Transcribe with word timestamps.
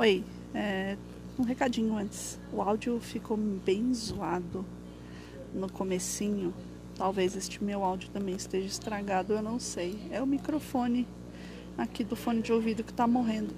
Oi, 0.00 0.22
é, 0.54 0.96
um 1.36 1.42
recadinho 1.42 1.96
antes. 1.96 2.38
O 2.52 2.62
áudio 2.62 3.00
ficou 3.00 3.36
bem 3.36 3.92
zoado 3.92 4.64
no 5.52 5.68
comecinho. 5.68 6.54
Talvez 6.94 7.34
este 7.34 7.64
meu 7.64 7.82
áudio 7.82 8.08
também 8.10 8.36
esteja 8.36 8.68
estragado, 8.68 9.32
eu 9.32 9.42
não 9.42 9.58
sei. 9.58 9.98
É 10.12 10.22
o 10.22 10.26
microfone 10.26 11.04
aqui 11.76 12.04
do 12.04 12.14
fone 12.14 12.40
de 12.40 12.52
ouvido 12.52 12.84
que 12.84 12.92
tá 12.92 13.08
morrendo. 13.08 13.52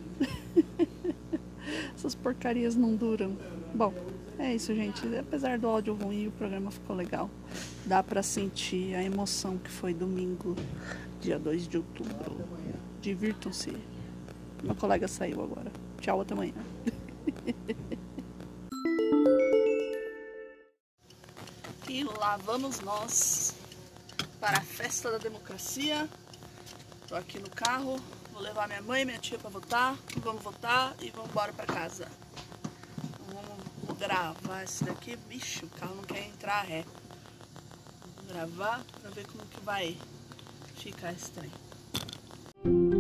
Essas 1.95 2.14
porcarias 2.14 2.75
não 2.75 2.96
duram. 2.96 3.36
Bom, 3.75 3.93
é 4.38 4.54
isso, 4.54 4.75
gente. 4.75 5.14
Apesar 5.18 5.59
do 5.59 5.68
áudio 5.68 5.93
ruim, 5.93 6.29
o 6.29 6.32
programa 6.32 6.70
ficou 6.70 6.96
legal. 6.96 7.29
Dá 7.84 8.02
pra 8.02 8.22
sentir 8.22 8.95
a 8.95 9.04
emoção 9.04 9.59
que 9.59 9.70
foi 9.70 9.93
domingo, 9.93 10.57
dia 11.20 11.38
2 11.38 11.68
de 11.68 11.77
outubro. 11.77 12.38
Divirtam-se. 13.02 13.77
Meu 14.64 14.75
colega 14.75 15.07
saiu 15.07 15.43
agora. 15.43 15.70
Tchau, 16.00 16.20
até 16.22 16.32
amanhã. 16.32 16.54
e 21.88 22.04
lá 22.04 22.36
vamos 22.38 22.80
nós 22.80 23.54
para 24.40 24.59
a 24.59 24.62
festa 24.62 25.10
da 25.10 25.18
democracia. 25.18 26.09
Tô 27.06 27.16
aqui 27.16 27.38
no 27.38 27.50
carro, 27.50 28.00
vou 28.32 28.40
levar 28.40 28.66
minha 28.66 28.80
mãe 28.80 29.02
e 29.02 29.04
minha 29.04 29.18
tia 29.18 29.38
para 29.38 29.50
votar. 29.50 29.98
Vamos 30.23 30.42
votar 30.42 30.96
e 31.00 31.10
vamos 31.10 31.30
embora 31.30 31.52
para 31.52 31.66
casa. 31.66 32.09
Vamos 33.28 33.98
gravar 33.98 34.64
esse 34.64 34.84
daqui. 34.84 35.16
Bicho, 35.28 35.66
o 35.66 35.70
carro 35.70 35.96
não 35.96 36.04
quer 36.04 36.26
entrar 36.26 36.62
ré. 36.62 36.84
Vou 38.16 38.24
gravar 38.26 38.82
para 39.01 39.10
ver 39.10 39.26
como 39.26 39.45
que 39.46 39.60
vai 39.60 39.98
ficar 40.76 41.12
esse 41.12 41.30
trem. 41.32 42.99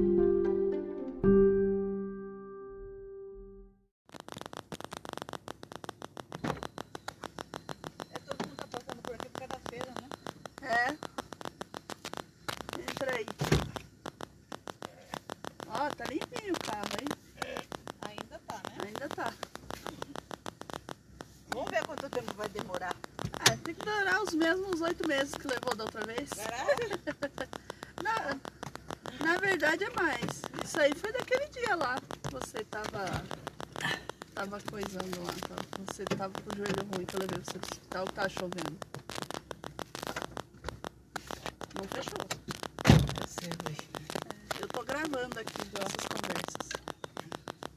Demorar. 22.62 22.94
Ah, 23.40 23.56
tem 23.64 23.74
que 23.74 23.84
durar 23.84 24.22
os 24.22 24.34
mesmos 24.34 24.80
oito 24.80 25.06
meses 25.08 25.34
que 25.34 25.46
levou 25.46 25.74
da 25.74 25.84
outra 25.84 26.04
vez. 26.06 26.28
Caralho! 26.30 27.00
Na, 28.02 29.26
na 29.26 29.36
verdade 29.38 29.84
é 29.84 29.90
mais. 29.90 30.42
Isso 30.64 30.80
aí 30.80 30.92
foi 30.94 31.12
daquele 31.12 31.46
dia 31.48 31.74
lá. 31.76 31.96
Você 32.30 32.64
tava. 32.64 33.24
Tava 34.34 34.58
coisando 34.70 35.20
lá. 35.24 35.32
tava- 35.48 35.84
Você 35.92 36.04
tava 36.04 36.32
com 36.32 36.54
o 36.54 36.56
joelho 36.56 36.86
ruim 36.94 37.04
que 37.04 37.14
eu 37.16 37.20
levei 37.20 37.38
você 37.44 37.58
pro 37.58 37.70
hospital 37.72 38.04
que 38.06 38.12
tava 38.14 38.28
chovendo. 38.28 38.78
Não 41.74 41.84
fechou. 41.88 42.26
Eu 44.60 44.68
tô 44.68 44.82
gravando 44.84 45.38
aqui 45.40 45.58
nossas 45.78 46.06
conversas. 46.08 46.68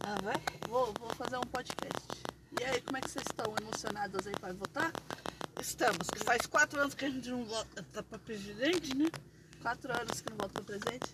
Ah, 0.02 0.18
vai? 0.24 0.36
Vou, 0.70 0.94
vou 1.00 1.10
fazer 1.16 1.38
um 1.38 1.42
podcast. 1.42 2.04
E 2.60 2.64
aí, 2.66 2.82
como 2.82 2.98
é 2.98 3.02
que 3.02 3.10
vocês 3.10 3.26
estão 3.30 3.54
emocionados 3.62 4.26
aí 4.28 4.34
para 4.40 4.54
votar? 4.54 4.73
Estamos, 5.64 6.10
que 6.10 6.20
faz 6.20 6.46
quatro 6.46 6.78
anos 6.82 6.94
que 6.94 7.06
a 7.06 7.10
gente 7.10 7.30
não 7.30 7.46
vota 7.46 8.04
pra 8.04 8.20
presidente, 8.20 8.98
né? 8.98 9.10
Quatro 9.62 9.94
anos 9.94 10.20
que 10.20 10.30
não 10.30 10.38
vota 10.38 10.60
no 10.60 10.66
presidente. 10.66 11.14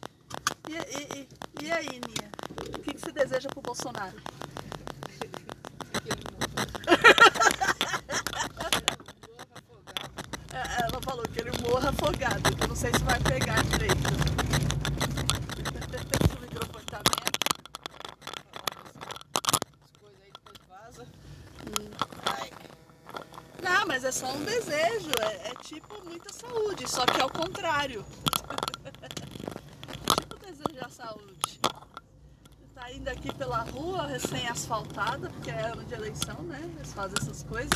E, 0.67 0.73
e, 0.73 1.27
e, 1.61 1.65
e 1.65 1.71
aí, 1.71 1.87
Nia? 1.87 2.31
O 2.75 2.79
que, 2.79 2.95
que 2.95 2.99
você 2.99 3.11
deseja 3.11 3.47
pro 3.49 3.61
Bolsonaro? 3.61 4.17
É, 10.51 10.81
Ela 10.83 10.99
falou 11.03 11.23
que 11.27 11.41
ele 11.41 11.51
morra 11.61 11.89
afogado, 11.91 12.55
que 12.55 12.63
eu 12.63 12.67
não 12.67 12.75
sei 12.75 12.91
se 12.91 13.03
vai 13.03 13.19
pegar 13.19 13.63
direito. 13.65 14.09
Se 16.27 16.35
o 16.35 16.41
microfone 16.41 16.85
tá 16.85 16.97
aberto. 16.97 17.39
As 19.85 19.91
coisas 20.01 20.19
aí 20.23 20.31
depois 20.33 20.57
vaza. 20.67 21.05
Ai. 22.25 22.49
Não, 23.61 23.87
mas 23.87 23.98
é 24.09 24.11
só 24.11 24.33
um 24.33 24.43
desejo. 24.43 25.11
É, 25.21 25.49
é 25.49 25.55
tipo 25.61 26.03
muita 26.03 26.33
saúde, 26.33 26.89
só 26.89 27.05
que 27.05 27.21
é 27.21 27.25
o 27.25 27.29
contrário. 27.29 28.03
tipo 30.19 30.35
desejar 30.39 30.89
saúde. 30.89 31.59
Você 31.61 32.65
tá 32.73 32.91
indo 32.91 33.07
aqui 33.07 33.31
pela 33.35 33.61
rua 33.61 34.07
recém-asfaltada, 34.07 35.29
porque 35.29 35.51
é 35.51 35.67
ano 35.67 35.85
de 35.85 35.93
eleição, 35.93 36.41
né? 36.41 36.59
Eles 36.75 36.91
fazem 36.91 37.15
essas 37.21 37.43
coisas. 37.43 37.69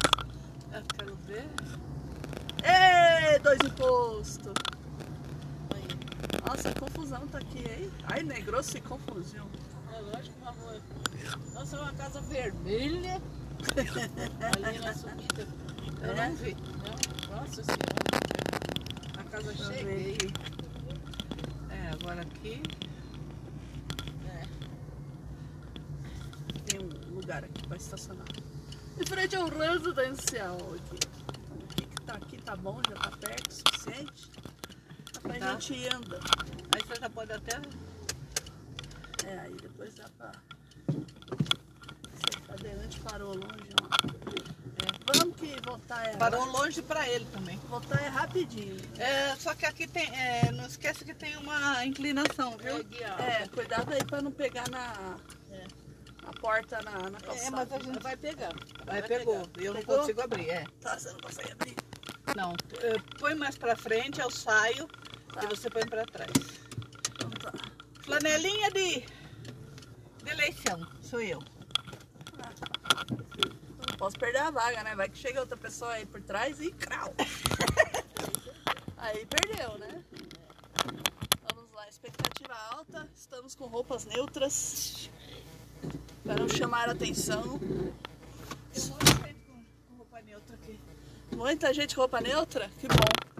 Eu 0.72 0.82
quero 0.98 1.16
ver. 1.18 1.48
Ê, 2.64 3.38
dois 3.40 3.60
impostos! 3.64 4.54
Nossa, 6.48 6.74
confusão 6.74 7.28
tá 7.28 7.38
aqui, 7.38 7.60
hein? 7.60 7.92
Ai, 8.12 8.24
negroço 8.24 8.76
e 8.76 8.82
confusão. 8.82 9.48
É 9.94 10.00
lógico, 10.00 10.36
uma 10.42 10.52
rua. 10.52 10.82
Nossa, 11.54 11.78
é 11.78 11.80
uma 11.80 11.94
casa 11.94 12.22
vermelha. 12.22 13.22
Ali 14.68 14.80
na 14.80 14.94
subida. 14.94 15.63
Eu 16.04 16.12
É? 16.12 16.28
não 16.30 16.36
vi. 16.36 16.56
Não. 16.56 17.38
Nossa 17.38 17.64
senhora. 17.64 17.94
A 19.18 19.24
casa 19.24 19.54
Deixa 19.54 19.70
ver 19.72 19.78
cheguei. 19.78 20.18
É, 21.70 21.90
agora 21.94 22.22
aqui. 22.22 22.62
É. 24.28 24.44
Tem 26.66 26.80
um 26.80 27.16
lugar 27.16 27.44
aqui 27.44 27.68
para 27.68 27.78
estacionar. 27.78 28.28
Em 29.00 29.06
frente 29.06 29.36
ao 29.36 29.48
residencial 29.50 30.56
aqui. 30.58 31.00
Então, 31.42 31.58
o 31.58 31.68
que, 31.68 31.86
que 31.86 32.02
tá 32.04 32.14
aqui 32.14 32.38
tá 32.42 32.56
bom, 32.56 32.80
já 32.88 32.96
tá 32.96 33.12
perto 33.18 33.50
o 33.50 33.54
suficiente. 33.54 34.32
Dá 35.14 35.20
pra 35.22 35.34
Tá. 35.40 35.52
gente 35.54 35.74
ir 35.74 35.94
andando. 35.96 36.24
Aí 36.76 36.82
você 36.86 37.00
já 37.00 37.10
pode 37.10 37.32
até. 37.32 37.60
É, 39.26 39.40
aí 39.40 39.56
depois 39.56 39.96
dá 39.96 40.06
pra. 40.18 40.32
Esse 42.14 42.42
cadeirante 42.46 43.00
parou 43.00 43.34
longe, 43.36 43.70
ó. 43.82 44.53
É, 45.10 45.18
vamos 45.18 45.36
que 45.36 45.56
votar 45.66 46.06
é. 46.08 46.16
Parou 46.18 46.46
longe 46.46 46.82
pra 46.82 47.08
ele 47.10 47.26
também. 47.26 47.58
Votar 47.70 48.02
é 48.04 48.08
rapidinho. 48.08 48.78
É, 48.98 49.36
só 49.36 49.54
que 49.54 49.66
aqui 49.66 49.88
tem. 49.88 50.08
é, 50.16 50.52
não 50.52 50.66
esquece 50.66 51.04
que 51.04 51.14
tem 51.14 51.36
uma 51.38 51.86
inclinação, 51.86 52.58
viu? 52.58 52.78
É, 53.20 53.48
cuidado 53.50 53.94
aí 53.94 54.04
pra 54.04 54.22
não 54.22 54.32
pegar 54.32 54.70
na. 54.70 55.18
É. 55.52 55.66
Na 56.24 56.32
porta 56.34 56.82
na, 56.84 57.10
na 57.10 57.20
calçada. 57.20 57.48
É, 57.48 57.50
mas 57.52 57.72
a 57.74 57.80
gente 57.80 58.00
vai 58.02 58.16
pegar. 58.16 58.54
Aí 58.88 59.02
Vai 59.02 59.04
pegou. 59.04 59.46
pegar. 59.50 59.66
Eu 59.66 59.74
não 59.74 59.80
Pegou? 59.82 60.00
consigo 60.00 60.22
abrir, 60.22 60.50
é. 60.50 60.66
Tá, 60.80 60.98
você 60.98 61.12
não 61.12 61.20
consegue 61.20 61.52
abrir. 61.52 61.76
Não. 62.36 62.54
é, 62.82 62.98
Põe 63.20 63.36
mais 63.36 63.58
pra 63.58 63.76
frente, 63.76 64.22
eu 64.22 64.32
saio 64.32 64.88
Tá. 65.34 65.44
e 65.44 65.48
você 65.48 65.70
põe 65.70 65.86
pra 65.86 66.06
trás. 66.06 66.32
Então 67.12 67.30
tá. 67.32 67.52
Flanelinha 68.04 68.72
de, 68.72 69.00
de 70.24 70.30
eleição, 70.32 70.88
sou 71.02 71.20
eu. 71.22 71.44
Posso 74.04 74.20
perder 74.20 74.40
a 74.40 74.52
vaga, 74.52 74.84
né? 74.84 74.94
Vai 74.98 75.08
que 75.08 75.18
chega 75.18 75.40
outra 75.40 75.56
pessoa 75.56 75.94
aí 75.94 76.06
por 76.06 76.22
trás 76.22 76.60
e 76.60 76.70
crau. 76.72 77.14
aí 78.98 79.26
perdeu, 79.26 79.78
né? 79.78 80.04
Vamos 81.50 81.72
lá, 81.72 81.88
expectativa 81.88 82.54
alta. 82.72 83.10
Estamos 83.16 83.56
com 83.56 83.66
roupas 83.68 84.04
neutras 84.04 85.10
para 86.22 86.36
não 86.36 86.50
chamar 86.50 86.90
a 86.90 86.92
atenção. 86.92 87.58
Tem 88.74 88.84
muita 88.90 89.16
gente 89.16 89.46
com, 89.48 89.64
com 89.88 89.96
roupa 89.96 90.22
neutra 90.22 90.56
aqui. 90.56 90.80
Muita 91.32 91.74
gente 91.74 91.96
com 91.96 92.02
roupa 92.02 92.20
neutra? 92.20 92.70
Que 92.82 92.88
bom. 92.90 93.32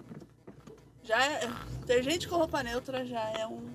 Já 1.02 1.26
é, 1.26 1.40
ter 1.86 2.02
gente 2.02 2.26
com 2.26 2.36
roupa 2.36 2.62
neutra 2.62 3.04
já 3.04 3.20
é 3.38 3.46
um 3.46 3.68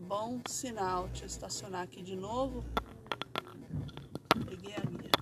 bom 0.00 0.42
sinal. 0.46 1.08
Deixa 1.08 1.24
eu 1.24 1.28
estacionar 1.28 1.80
aqui 1.80 2.02
de 2.02 2.14
novo. 2.14 2.62
Peguei 4.46 4.74
a 4.74 4.80
guia. 4.80 5.14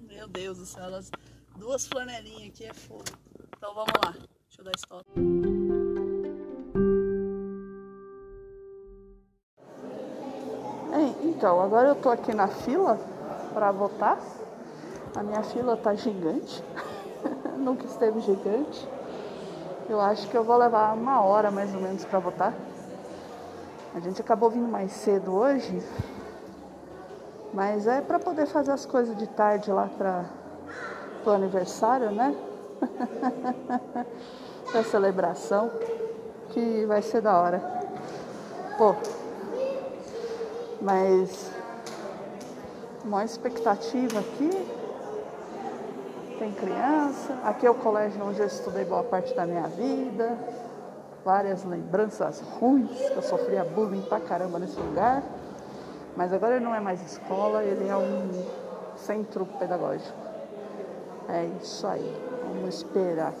Meu 0.00 0.19
Deus 0.30 0.58
do 0.58 0.66
céu, 0.66 0.84
elas, 0.84 1.10
duas 1.56 1.86
flanelinhas 1.86 2.48
aqui 2.48 2.64
é 2.64 2.72
fogo. 2.72 3.04
Então 3.56 3.74
vamos 3.74 3.92
lá. 4.04 4.12
Deixa 4.12 4.60
eu 4.60 4.64
dar 4.64 4.72
stop. 4.76 5.04
É, 10.92 11.26
então, 11.26 11.60
agora 11.60 11.88
eu 11.88 11.96
tô 11.96 12.10
aqui 12.10 12.32
na 12.32 12.46
fila 12.46 12.96
para 13.52 13.72
votar. 13.72 14.20
A 15.16 15.22
minha 15.22 15.42
fila 15.42 15.76
tá 15.76 15.94
gigante. 15.94 16.62
Nunca 17.58 17.84
esteve 17.86 18.20
gigante. 18.20 18.88
Eu 19.88 20.00
acho 20.00 20.28
que 20.28 20.36
eu 20.36 20.44
vou 20.44 20.56
levar 20.56 20.94
uma 20.94 21.20
hora 21.22 21.50
mais 21.50 21.74
ou 21.74 21.80
menos 21.80 22.04
para 22.04 22.20
votar. 22.20 22.54
A 23.92 23.98
gente 23.98 24.20
acabou 24.20 24.48
vindo 24.48 24.68
mais 24.68 24.92
cedo 24.92 25.34
hoje, 25.34 25.82
mas 27.52 27.86
é 27.86 28.00
para 28.00 28.18
poder 28.18 28.46
fazer 28.46 28.72
as 28.72 28.86
coisas 28.86 29.16
de 29.16 29.26
tarde 29.26 29.70
lá 29.70 29.88
para 29.98 30.24
o 31.26 31.30
aniversário, 31.30 32.10
né? 32.10 32.34
da 34.72 34.84
celebração, 34.84 35.70
que 36.50 36.84
vai 36.86 37.02
ser 37.02 37.20
da 37.20 37.38
hora. 37.38 37.60
Pô, 38.78 38.94
mas 40.80 41.50
uma 43.04 43.24
expectativa 43.24 44.20
aqui. 44.20 44.80
Tem 46.38 46.52
criança. 46.52 47.38
Aqui 47.44 47.66
é 47.66 47.70
o 47.70 47.74
colégio 47.74 48.24
onde 48.24 48.40
eu 48.40 48.46
estudei 48.46 48.84
boa 48.84 49.02
parte 49.02 49.34
da 49.34 49.44
minha 49.44 49.66
vida. 49.68 50.38
Várias 51.22 51.64
lembranças 51.64 52.40
ruins, 52.40 52.98
que 52.98 53.16
eu 53.16 53.22
sofria 53.22 53.62
bullying 53.62 54.00
pra 54.02 54.20
caramba 54.20 54.58
nesse 54.58 54.78
lugar. 54.80 55.22
Mas 56.20 56.34
agora 56.34 56.56
ele 56.56 56.64
não 56.66 56.74
é 56.74 56.80
mais 56.80 57.00
escola, 57.00 57.64
ele 57.64 57.88
é 57.88 57.96
um 57.96 58.44
centro 58.94 59.46
pedagógico. 59.58 60.12
É 61.26 61.46
isso 61.62 61.86
aí. 61.86 62.14
Vamos 62.42 62.74
esperar. 62.74 63.32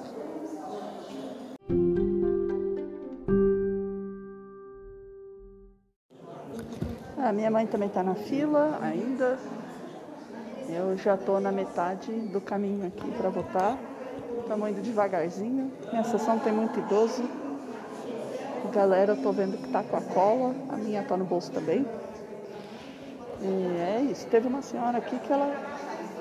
A 7.18 7.32
minha 7.32 7.50
mãe 7.50 7.66
também 7.66 7.88
está 7.88 8.02
na 8.02 8.14
fila 8.14 8.78
ainda. 8.80 9.38
Eu 10.66 10.96
já 10.96 11.16
estou 11.16 11.38
na 11.38 11.52
metade 11.52 12.10
do 12.10 12.40
caminho 12.40 12.86
aqui 12.86 13.10
para 13.10 13.28
votar. 13.28 13.76
Estamos 14.40 14.70
indo 14.70 14.80
devagarzinho. 14.80 15.70
Minha 15.90 16.04
sessão 16.04 16.38
tem 16.38 16.54
muito 16.54 16.78
idoso. 16.78 17.28
Galera, 18.72 19.12
eu 19.12 19.22
tô 19.22 19.32
vendo 19.32 19.58
que 19.58 19.68
tá 19.68 19.82
com 19.82 19.98
a 19.98 20.00
cola. 20.00 20.54
A 20.70 20.78
minha 20.78 21.02
tá 21.02 21.14
no 21.14 21.26
bolso 21.26 21.52
também. 21.52 21.84
E 23.42 23.80
é 23.80 24.00
isso. 24.10 24.26
Teve 24.26 24.48
uma 24.48 24.62
senhora 24.62 24.98
aqui 24.98 25.18
que 25.18 25.32
ela 25.32 25.54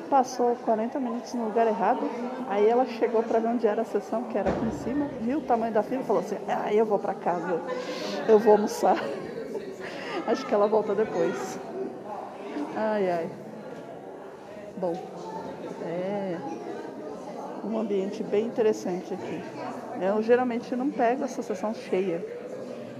passou 0.09 0.55
40 0.55 0.99
minutos 0.99 1.33
no 1.33 1.45
lugar 1.45 1.67
errado. 1.67 2.01
Aí 2.47 2.67
ela 2.67 2.85
chegou 2.85 3.21
para 3.21 3.39
ver 3.39 3.47
onde 3.49 3.67
era 3.67 3.81
a 3.81 3.85
sessão, 3.85 4.23
que 4.23 4.37
era 4.37 4.49
aqui 4.49 4.65
em 4.65 4.71
cima, 4.71 5.07
viu 5.21 5.39
o 5.39 5.41
tamanho 5.41 5.73
da 5.73 5.83
fila 5.83 6.01
e 6.01 6.05
falou 6.05 6.21
assim: 6.21 6.37
Ah, 6.47 6.73
eu 6.73 6.85
vou 6.85 6.97
para 6.97 7.13
casa, 7.13 7.61
eu 8.27 8.39
vou 8.39 8.53
almoçar. 8.53 8.97
Acho 10.27 10.45
que 10.45 10.53
ela 10.53 10.67
volta 10.67 10.95
depois. 10.95 11.59
Ai, 12.75 13.09
ai. 13.09 13.29
Bom, 14.77 14.93
é 15.83 16.37
um 17.63 17.77
ambiente 17.77 18.23
bem 18.23 18.45
interessante 18.45 19.13
aqui. 19.13 19.41
Eu 20.01 20.21
geralmente 20.21 20.73
não 20.75 20.89
pego 20.89 21.25
essa 21.25 21.41
sessão 21.41 21.73
cheia. 21.73 22.38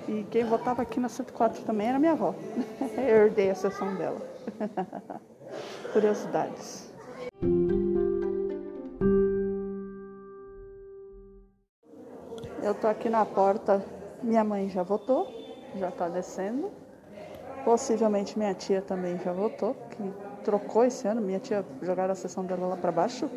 E 0.09 0.23
quem 0.31 0.43
votava 0.43 0.81
aqui 0.81 0.99
na 0.99 1.07
104 1.07 1.61
também 1.61 1.87
era 1.87 1.99
minha 1.99 2.13
avó. 2.13 2.33
Eu 2.97 3.25
herdei 3.25 3.51
a 3.51 3.55
sessão 3.55 3.93
dela. 3.93 4.19
Curiosidades. 5.93 6.91
Eu 12.63 12.73
tô 12.73 12.87
aqui 12.87 13.07
na 13.07 13.23
porta. 13.23 13.85
Minha 14.23 14.43
mãe 14.43 14.67
já 14.67 14.81
votou, 14.81 15.31
já 15.75 15.91
tá 15.91 16.09
descendo. 16.09 16.71
Possivelmente 17.63 18.35
minha 18.35 18.55
tia 18.55 18.81
também 18.81 19.15
já 19.23 19.31
votou, 19.31 19.75
que 19.91 20.11
trocou 20.43 20.85
esse 20.85 21.07
ano. 21.07 21.21
Minha 21.21 21.39
tia 21.39 21.63
jogaram 21.83 22.13
a 22.13 22.15
sessão 22.15 22.43
dela 22.43 22.65
lá 22.65 22.75
para 22.75 22.91
baixo. 22.91 23.29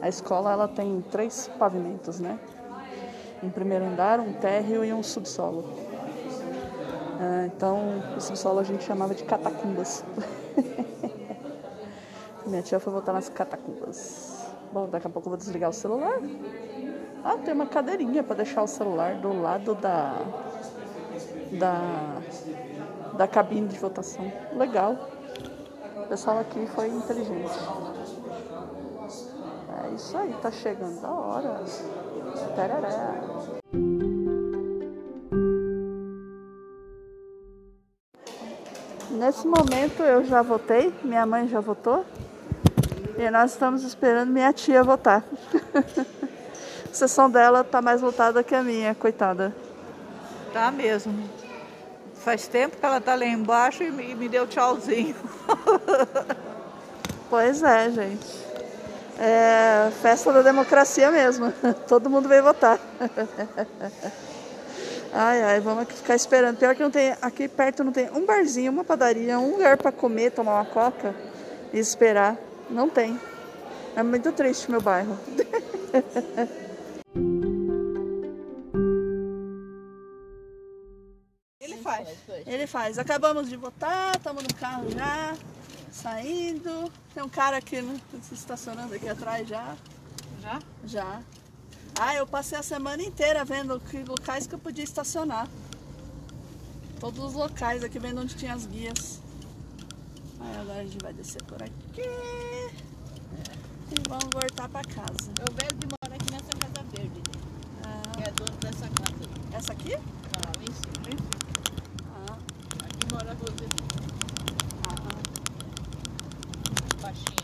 A 0.00 0.08
escola 0.08 0.52
ela 0.52 0.68
tem 0.68 1.02
três 1.10 1.48
pavimentos, 1.58 2.18
né? 2.18 2.38
Um 3.42 3.50
primeiro 3.50 3.84
andar, 3.84 4.20
um 4.20 4.32
térreo 4.32 4.84
e 4.84 4.92
um 4.92 5.02
subsolo. 5.02 5.64
Ah, 7.20 7.46
então, 7.46 8.02
o 8.16 8.20
subsolo 8.20 8.60
a 8.60 8.62
gente 8.62 8.84
chamava 8.84 9.14
de 9.14 9.24
catacumbas. 9.24 10.04
Minha 12.46 12.62
tia 12.62 12.80
foi 12.80 12.92
voltar 12.92 13.12
nas 13.12 13.28
catacumbas. 13.28 14.44
Bom, 14.72 14.88
daqui 14.88 15.06
a 15.06 15.10
pouco 15.10 15.28
eu 15.28 15.30
vou 15.30 15.36
desligar 15.36 15.70
o 15.70 15.72
celular. 15.72 16.20
Ah, 17.24 17.36
tem 17.36 17.54
uma 17.54 17.66
cadeirinha 17.66 18.22
para 18.22 18.36
deixar 18.36 18.62
o 18.62 18.66
celular 18.66 19.16
do 19.16 19.40
lado 19.40 19.74
da 19.76 20.16
da 21.52 22.20
da 23.16 23.28
cabine 23.28 23.68
de 23.68 23.78
votação. 23.78 24.32
Legal. 24.56 24.96
O 25.96 26.08
pessoal 26.08 26.38
aqui 26.40 26.66
foi 26.66 26.88
inteligente. 26.88 27.58
É 29.84 29.94
isso 29.94 30.16
aí, 30.16 30.34
tá 30.42 30.50
chegando 30.50 31.04
a 31.04 31.10
hora. 31.10 31.60
Tarará. 32.56 33.31
Nesse 39.32 39.46
momento 39.46 40.02
eu 40.02 40.22
já 40.26 40.42
votei, 40.42 40.92
minha 41.02 41.24
mãe 41.24 41.48
já 41.48 41.58
votou. 41.58 42.04
E 43.16 43.30
nós 43.30 43.52
estamos 43.52 43.82
esperando 43.82 44.30
minha 44.30 44.52
tia 44.52 44.84
votar. 44.84 45.24
a 46.84 46.92
sessão 46.92 47.30
dela 47.30 47.64
tá 47.64 47.80
mais 47.80 48.02
lotada 48.02 48.44
que 48.44 48.54
a 48.54 48.62
minha, 48.62 48.94
coitada. 48.94 49.50
Tá 50.52 50.70
mesmo. 50.70 51.30
Faz 52.16 52.46
tempo 52.46 52.76
que 52.76 52.84
ela 52.84 53.00
tá 53.00 53.14
lá 53.14 53.24
embaixo 53.24 53.82
e 53.82 53.90
me, 53.90 54.14
me 54.14 54.28
deu 54.28 54.46
tchauzinho. 54.46 55.16
pois 57.30 57.62
é, 57.62 57.90
gente. 57.90 58.44
É 59.18 59.90
festa 60.02 60.30
da 60.30 60.42
democracia 60.42 61.10
mesmo. 61.10 61.50
Todo 61.88 62.10
mundo 62.10 62.28
veio 62.28 62.42
votar. 62.42 62.78
Ai, 65.14 65.42
ai, 65.42 65.60
vamos 65.60 65.82
aqui 65.82 65.92
ficar 65.92 66.16
esperando. 66.16 66.56
Pior 66.56 66.74
que 66.74 66.82
não 66.82 66.90
tem, 66.90 67.14
aqui 67.20 67.46
perto 67.46 67.84
não 67.84 67.92
tem 67.92 68.10
um 68.10 68.24
barzinho, 68.24 68.72
uma 68.72 68.82
padaria, 68.82 69.38
um 69.38 69.52
lugar 69.52 69.76
para 69.76 69.92
comer, 69.92 70.30
tomar 70.30 70.54
uma 70.54 70.64
coca 70.64 71.14
e 71.70 71.78
esperar. 71.78 72.38
Não 72.70 72.88
tem. 72.88 73.20
É 73.94 74.02
muito 74.02 74.32
triste 74.32 74.70
meu 74.70 74.80
bairro. 74.80 75.18
Ele 81.60 81.76
faz. 81.76 82.08
Ele 82.46 82.66
faz. 82.66 82.98
Acabamos 82.98 83.50
de 83.50 83.56
votar, 83.56 84.16
estamos 84.16 84.42
no 84.42 84.54
carro 84.54 84.90
já, 84.90 85.34
saindo. 85.92 86.90
Tem 87.12 87.22
um 87.22 87.28
cara 87.28 87.58
aqui 87.58 87.82
né, 87.82 88.00
se 88.22 88.32
estacionando 88.32 88.94
aqui 88.94 89.10
atrás 89.10 89.46
já. 89.46 89.76
Já? 90.40 90.58
Já. 90.86 91.20
Ah, 91.98 92.14
eu 92.16 92.26
passei 92.26 92.58
a 92.58 92.62
semana 92.62 93.02
inteira 93.02 93.44
vendo 93.44 93.78
que 93.80 94.02
locais 94.02 94.46
que 94.46 94.54
eu 94.54 94.58
podia 94.58 94.84
estacionar. 94.84 95.46
Todos 96.98 97.22
os 97.24 97.34
locais 97.34 97.82
aqui 97.84 97.98
vendo 97.98 98.20
onde 98.20 98.34
tinha 98.34 98.54
as 98.54 98.66
guias. 98.66 99.20
Aí 100.40 100.56
agora 100.60 100.80
a 100.80 100.84
gente 100.84 100.98
vai 101.02 101.12
descer 101.12 101.42
por 101.44 101.62
aqui. 101.62 102.02
E 103.90 103.94
vamos 104.08 104.28
voltar 104.32 104.68
pra 104.68 104.82
casa. 104.82 105.30
Eu 105.38 105.52
vejo 105.54 105.76
de 105.78 105.86
morar 105.86 106.16
aqui 106.16 106.30
nessa 106.32 106.52
casa 106.58 106.82
verde. 106.96 107.20
Ah, 107.84 108.02
Que 108.16 108.22
é 108.24 108.30
dono 108.32 108.56
dessa 108.58 108.88
casa. 108.88 109.28
essa 109.52 109.72
aqui? 109.72 109.94
Ah, 109.94 110.52
lá 110.56 110.62
em 110.62 110.72
cima. 110.72 110.92
Ah, 112.14 112.38
Aqui 112.84 113.06
mora 113.12 113.30
a 113.30 113.34
Roseli. 113.34 113.68
ah, 114.88 114.92
Baixinho. 117.02 117.42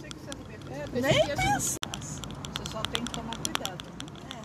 Sei 0.00 0.08
que 0.08 0.18
você 0.20 0.30
não 0.36 0.44
vê. 0.44 0.54
É, 0.54 0.58
ah. 0.58 0.60
pensei 0.66 0.79
Nem 0.92 1.26
pensar. 1.26 1.76
Você 2.00 2.70
só 2.70 2.80
tem 2.82 3.04
que 3.04 3.12
tomar 3.12 3.36
cuidado. 3.38 3.84
né? 3.84 4.40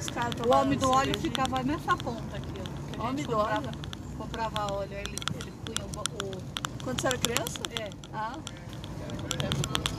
Os 0.00 0.06
caras 0.10 0.34
O 0.46 0.50
homem 0.52 0.78
do 0.78 0.90
óleo 0.90 1.18
ficava 1.18 1.62
nessa 1.62 1.96
ponta 1.96 2.36
aqui. 2.36 2.60
ó, 2.98 3.08
Homem 3.08 3.24
do 3.24 3.30
comprava, 3.36 3.68
óleo? 3.68 3.78
Comprava 4.18 4.72
óleo, 4.74 4.92
ele, 4.92 5.16
ele 5.40 5.52
punha 5.64 5.86
o, 5.86 6.26
o- 6.26 6.42
Quando 6.84 7.00
você 7.00 7.06
era 7.08 7.18
criança? 7.18 7.60
É, 7.80 7.90
Ah. 8.12 8.36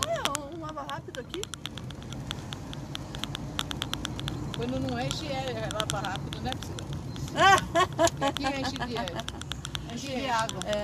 Olha, 0.07 0.55
um 0.57 0.61
lava 0.61 0.85
rápido 0.89 1.19
aqui. 1.19 1.41
quando 4.55 4.79
não 4.79 4.99
enche, 4.99 5.27
é, 5.27 5.51
é 5.51 5.69
lava 5.73 6.07
rápido, 6.07 6.41
né, 6.41 6.51
Priscila? 6.51 6.83
Aqui 8.27 8.43
enche 8.45 8.77
de, 8.77 8.95
de 10.03 10.29
água. 10.29 10.59
É, 10.65 10.81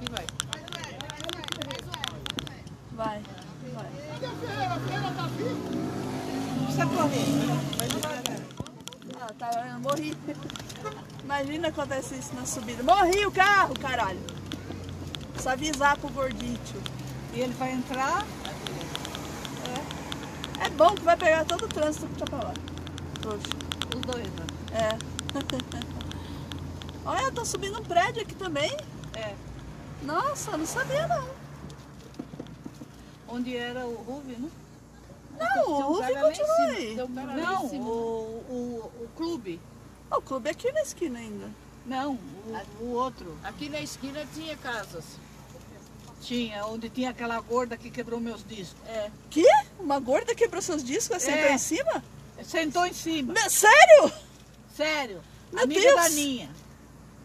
E 0.00 0.10
vai. 0.10 0.26
vai, 2.92 3.22
vai. 3.74 3.90
Não 6.56 6.64
precisa 6.64 6.86
correr. 6.86 7.26
Ah, 9.20 9.30
tá, 9.38 9.68
eu 9.72 9.80
morri. 9.80 10.16
Imagina 11.24 11.68
acontece 11.68 12.14
isso 12.14 12.34
na 12.34 12.46
subida. 12.46 12.82
Morri 12.82 13.26
o 13.26 13.32
carro, 13.32 13.74
caralho. 13.78 14.20
Só 15.38 15.50
avisar 15.50 15.96
pro 15.98 16.08
gordito. 16.10 16.74
E 17.34 17.40
ele 17.40 17.54
vai 17.54 17.72
entrar, 17.72 18.24
É 20.60 20.68
bom 20.70 20.94
que 20.94 21.02
vai 21.02 21.16
pegar 21.16 21.44
todo 21.44 21.64
o 21.64 21.68
trânsito 21.68 22.06
que 22.06 22.18
tá 22.18 22.24
pra 22.24 22.38
lá. 22.38 22.54
Trouxa. 23.20 23.48
os 23.96 24.00
dois, 24.02 24.28
né? 24.28 24.46
É. 24.72 25.82
Olha, 27.04 27.32
tá 27.32 27.44
subindo 27.44 27.80
um 27.80 27.84
prédio 27.84 28.22
aqui 28.22 28.34
também. 28.34 28.76
É. 29.14 29.34
Nossa, 30.02 30.56
não 30.56 30.66
sabia 30.66 31.06
não. 31.06 31.28
Onde 33.28 33.56
era 33.56 33.86
o 33.86 33.94
Ruve, 34.02 34.32
né? 34.32 34.50
Não, 35.38 35.70
o 35.70 35.82
Ruve 35.94 36.14
continua 36.14 36.56
aí. 36.66 36.96
Não, 37.36 37.66
o, 37.66 38.92
o, 39.00 39.08
clube. 39.16 39.60
Oh, 40.10 40.16
o 40.18 40.22
clube 40.22 40.48
é 40.48 40.52
aqui 40.52 40.70
na 40.70 40.82
esquina 40.82 41.18
ainda. 41.18 41.50
Não, 41.86 42.14
o, 42.80 42.84
o 42.84 42.92
outro. 42.92 43.36
Aqui 43.42 43.68
na 43.68 43.80
esquina 43.80 44.24
tinha 44.34 44.56
casas. 44.56 45.04
Tinha, 46.20 46.64
onde 46.66 46.88
tinha 46.88 47.10
aquela 47.10 47.40
gorda 47.40 47.76
que 47.76 47.90
quebrou 47.90 48.20
meus 48.20 48.44
discos. 48.46 48.76
É. 48.86 49.10
Que? 49.28 49.44
Uma 49.80 49.98
gorda 49.98 50.34
quebrou 50.34 50.62
seus 50.62 50.84
discos? 50.84 51.20
Sentou 51.22 51.40
É. 51.48 51.54
em 51.54 51.58
cima? 51.58 52.04
Sentou 52.44 52.86
em 52.86 52.92
cima. 52.92 53.34
Sério? 53.48 54.12
Sério. 54.76 55.20
Meu 55.52 55.64
amiga 55.64 55.80
Deus. 55.80 55.96
da 55.96 56.08
Ninha. 56.10 56.50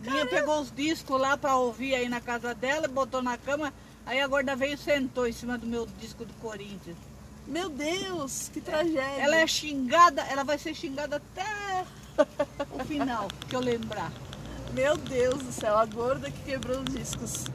Ninha 0.01 0.25
pegou 0.25 0.61
os 0.61 0.71
discos 0.71 1.19
lá 1.19 1.35
pra 1.37 1.55
ouvir 1.55 1.95
aí 1.95 2.07
na 2.07 2.21
casa 2.21 2.53
dela, 2.53 2.87
botou 2.87 3.21
na 3.21 3.37
cama. 3.37 3.73
Aí 4.05 4.21
a 4.21 4.27
gorda 4.27 4.55
veio 4.55 4.75
e 4.75 4.77
sentou 4.77 5.27
em 5.27 5.33
cima 5.33 5.57
do 5.57 5.67
meu 5.67 5.85
disco 5.99 6.23
do 6.23 6.33
Corinthians. 6.35 6.97
Meu 7.45 7.69
Deus, 7.69 8.49
que 8.53 8.61
tragédia. 8.61 9.01
Ela 9.01 9.37
é 9.37 9.47
xingada, 9.47 10.21
ela 10.23 10.43
vai 10.43 10.57
ser 10.57 10.73
xingada 10.73 11.17
até 11.17 11.85
o 12.71 12.85
final, 12.85 13.27
que 13.47 13.55
eu 13.55 13.59
lembrar. 13.59 14.11
Meu 14.73 14.97
Deus 14.97 15.41
do 15.43 15.51
céu, 15.51 15.77
a 15.77 15.85
gorda 15.85 16.29
que 16.29 16.43
quebrou 16.43 16.79
os 16.79 16.85
discos. 16.85 17.45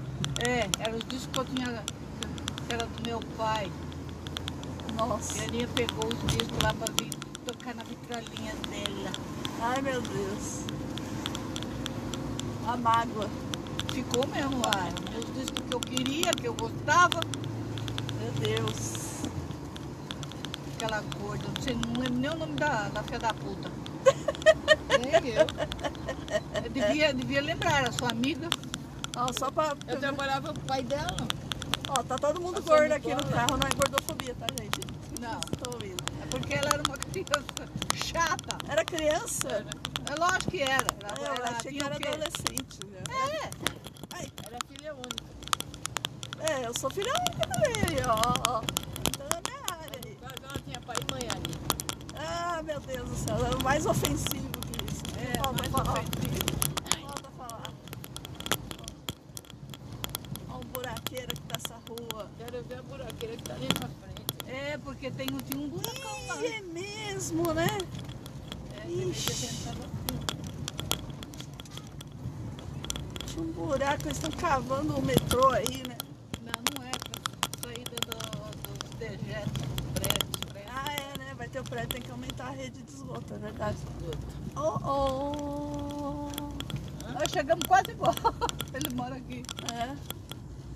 É, 0.46 0.68
eram 0.80 0.98
os 0.98 1.04
discos 1.04 1.28
que 1.32 1.38
eu 1.38 1.44
tinha, 1.44 1.84
que 2.66 2.74
era 2.74 2.86
do 2.86 3.02
meu 3.06 3.20
pai. 3.36 3.70
Nossa. 4.96 5.38
E 5.38 5.44
a 5.44 5.46
Ninha 5.48 5.68
pegou 5.68 6.06
os 6.06 6.32
discos 6.32 6.58
lá 6.62 6.72
pra 6.74 6.86
vir 6.98 7.10
tocar 7.44 7.74
na 7.74 7.82
vitrolinha 7.82 8.54
dela. 8.54 9.12
Ai, 9.60 9.82
meu 9.82 10.00
Deus. 10.00 10.64
A 12.66 12.76
mágoa. 12.76 13.28
Ficou 13.92 14.26
mesmo 14.28 14.60
lá. 14.62 14.88
Meus 15.10 15.26
discos 15.34 15.64
que 15.68 15.74
eu 15.74 15.80
queria, 15.80 16.30
que 16.32 16.46
eu 16.46 16.54
gostava. 16.54 17.20
Meu 18.20 18.32
Deus. 18.32 19.02
Aquela 20.74 21.00
gorda, 21.20 21.44
não 21.54 21.62
sei, 21.62 21.74
não 21.74 22.02
lembro 22.02 22.18
nem 22.18 22.30
o 22.30 22.36
nome 22.36 22.54
da, 22.54 22.88
da 22.88 23.02
filha 23.02 23.18
da 23.18 23.34
puta. 23.34 23.70
Nem 25.00 25.34
eu. 25.34 25.46
Eu 26.64 26.70
devia, 26.70 27.12
devia 27.12 27.40
lembrar, 27.40 27.82
era 27.82 27.92
sua 27.92 28.10
amiga. 28.10 28.48
Ó, 29.16 29.32
só 29.32 29.50
pra. 29.50 29.76
Eu 29.86 29.98
trabalhava 29.98 30.52
com 30.52 30.60
o 30.60 30.64
pai 30.64 30.82
dela. 30.82 31.16
Ó, 31.88 32.02
tá 32.02 32.16
todo 32.16 32.40
mundo 32.40 32.62
gordo 32.62 32.92
aqui 32.92 33.14
no 33.14 33.24
carro, 33.26 33.56
não 33.56 33.66
é 33.66 33.74
gordofobia, 33.74 34.34
tá, 34.34 34.46
gente? 34.58 34.80
Não. 35.20 35.40
Tô 35.40 35.74
ouvindo. 35.74 36.02
É 36.22 36.26
porque 36.26 36.54
ela 36.54 36.70
era 36.72 36.82
uma 36.86 36.96
criança 37.12 37.68
chata. 37.94 38.58
Era 38.68 38.84
criança? 38.84 39.66
É 40.12 40.14
lógico 40.18 40.50
que 40.50 40.62
era. 40.62 40.86
Ela, 41.00 41.18
É, 41.18 41.28
eu 41.30 41.34
ela 41.34 41.56
achei 41.56 41.72
que 41.72 41.82
era 41.84 41.94
o 41.94 41.98
quê? 41.98 42.08
adolescente. 42.08 42.78
Né? 42.86 43.02
É. 43.08 43.50
Ai. 44.14 44.32
Era 44.46 44.58
filha 44.68 44.94
única. 44.94 45.32
É, 46.40 46.66
eu 46.66 46.74
sou 46.78 46.90
filha 46.90 47.12
única 47.12 47.46
também, 47.46 47.74
ó, 48.06 48.50
ó. 48.50 48.62
Então 49.08 49.26
é 49.26 49.40
minha 49.48 49.62
área 49.70 50.00
aí. 50.04 50.18
Mas 50.20 50.32
ela 50.42 50.58
tinha 50.66 50.80
pai 50.80 50.96
e 51.00 51.12
mãe 51.12 51.28
ali. 51.30 51.54
Ah, 52.16 52.62
meu 52.62 52.80
Deus 52.80 53.08
do 53.08 53.16
céu, 53.16 53.36
é 53.46 53.62
mais 53.62 53.86
ofensivo 53.86 54.48
que 54.60 54.84
isso. 54.92 55.02
É, 55.18 55.40
Ó, 55.48 55.52
mais 55.52 55.72
ofensivo. 55.72 56.42
Volta 57.00 57.28
a 57.28 57.48
falar. 57.48 57.72
Ó, 60.50 60.56
o 60.58 60.64
buraqueiro 60.64 61.28
aqui 61.32 61.42
dessa 61.48 61.74
rua. 61.88 62.30
Quero 62.38 62.62
ver 62.64 62.78
a 62.78 62.82
buraqueira 62.82 63.36
que 63.36 63.42
tá 63.44 63.54
ali 63.54 63.66
pra 63.68 63.88
frente. 63.88 64.22
É, 64.46 64.76
porque 64.78 65.10
tem, 65.10 65.26
tinha 65.26 65.58
um 65.64 65.68
buracão 65.68 66.26
lá. 66.26 66.36
Ih, 66.44 66.54
é 66.54 66.60
mesmo, 66.60 67.54
né? 67.54 67.66
É, 68.76 68.80
tem 68.80 68.96
que 68.96 69.10
Ixi. 69.10 69.26
pensar 69.46 69.70
assim. 69.70 69.92
Tinha 73.26 73.42
um 73.44 73.52
buraco, 74.02 74.08
eles 74.08 74.18
estão 74.18 74.30
cavando 74.32 74.96
o 74.96 75.02
metrô 75.02 75.48
aí, 75.50 75.82
né? 75.88 75.96
Não, 76.40 76.52
não 76.76 76.86
é. 76.86 76.90
pra 76.90 77.62
Saída 77.62 77.96
do, 78.06 78.18
dos 78.68 78.90
dejetos, 78.98 79.52
prédios, 79.94 80.40
prédios. 80.50 80.72
Ah, 80.74 80.92
é, 80.92 81.18
né? 81.18 81.34
Vai 81.34 81.48
ter 81.48 81.60
o 81.60 81.64
prédio, 81.64 81.88
tem 81.88 82.02
que 82.02 82.10
aumentar 82.10 82.48
a 82.48 82.50
rede 82.50 82.82
de 82.82 82.92
esgoto, 82.92 83.34
é 83.34 83.38
verdade. 83.38 83.78
Oh, 84.56 84.78
oh. 84.84 86.30
Nós 87.12 87.30
chegamos 87.30 87.64
quase 87.66 87.92
igual. 87.92 88.14
Ele 88.74 88.94
mora 88.94 89.16
aqui. 89.16 89.42
É. 89.72 89.96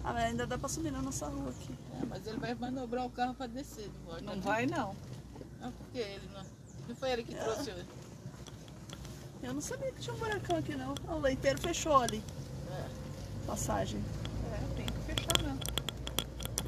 Ah, 0.04 0.12
mas 0.12 0.24
ainda 0.24 0.46
dá 0.46 0.56
pra 0.56 0.68
subir 0.68 0.92
na 0.92 1.02
nossa 1.02 1.26
rua 1.26 1.50
aqui. 1.50 1.74
É, 2.00 2.06
mas 2.06 2.24
ele 2.26 2.38
vai 2.38 2.54
manobrar 2.54 3.04
o 3.04 3.10
carro 3.10 3.34
para 3.34 3.48
descer. 3.48 3.90
Não 4.04 4.12
vai, 4.12 4.20
não 4.20 4.40
vai 4.40 4.66
não. 4.66 4.96
Não, 5.60 5.72
porque 5.72 5.98
ele 5.98 6.28
não. 6.32 6.44
Não 6.88 6.94
foi 6.94 7.10
ele 7.10 7.24
que 7.24 7.34
trouxe 7.34 7.72
hoje. 7.72 7.86
Eu 9.42 9.52
não 9.52 9.60
sabia 9.60 9.90
que 9.90 10.00
tinha 10.00 10.14
um 10.14 10.18
buracão 10.18 10.58
aqui, 10.58 10.76
não. 10.76 10.94
O 11.08 11.18
leiteiro 11.18 11.60
fechou 11.60 11.96
ali. 11.96 12.22
É, 12.70 13.05
Passagem. 13.46 14.02
é, 14.52 14.76
tem 14.76 14.86
que 14.86 15.14
fechar 15.14 15.42
mesmo. 15.42 15.60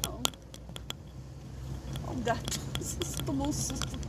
Ó, 0.07 0.13
Ó, 2.07 2.11
um 2.11 2.21
gato. 2.21 2.59
Tomou 3.25 3.47
um 3.49 3.53
susto. 3.53 3.99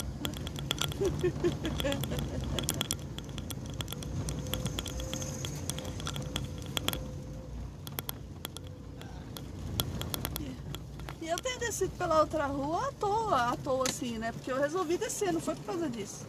E 11.21 11.29
eu 11.29 11.39
tenho 11.39 11.59
descido 11.59 11.91
pela 11.97 12.21
outra 12.21 12.47
rua 12.47 12.89
à 12.89 12.93
toa, 12.93 13.51
à 13.53 13.57
toa 13.57 13.85
assim, 13.89 14.19
né? 14.19 14.33
Porque 14.33 14.51
eu 14.51 14.59
resolvi 14.59 14.97
descer, 14.97 15.33
não 15.33 15.41
foi 15.41 15.55
por 15.55 15.65
causa 15.65 15.89
disso. 15.89 16.25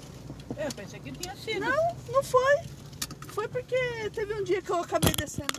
Eu 0.58 0.72
pensei 0.76 1.00
que 1.00 1.12
tinha 1.14 1.36
sido. 1.36 1.62
Não, 1.62 1.96
não 2.12 2.24
foi. 2.24 2.58
Foi 3.30 3.48
porque 3.48 4.10
teve 4.14 4.34
um 4.34 4.44
dia 4.44 4.62
que 4.62 4.70
eu 4.70 4.82
acabei 4.82 5.14
descendo 5.14 5.54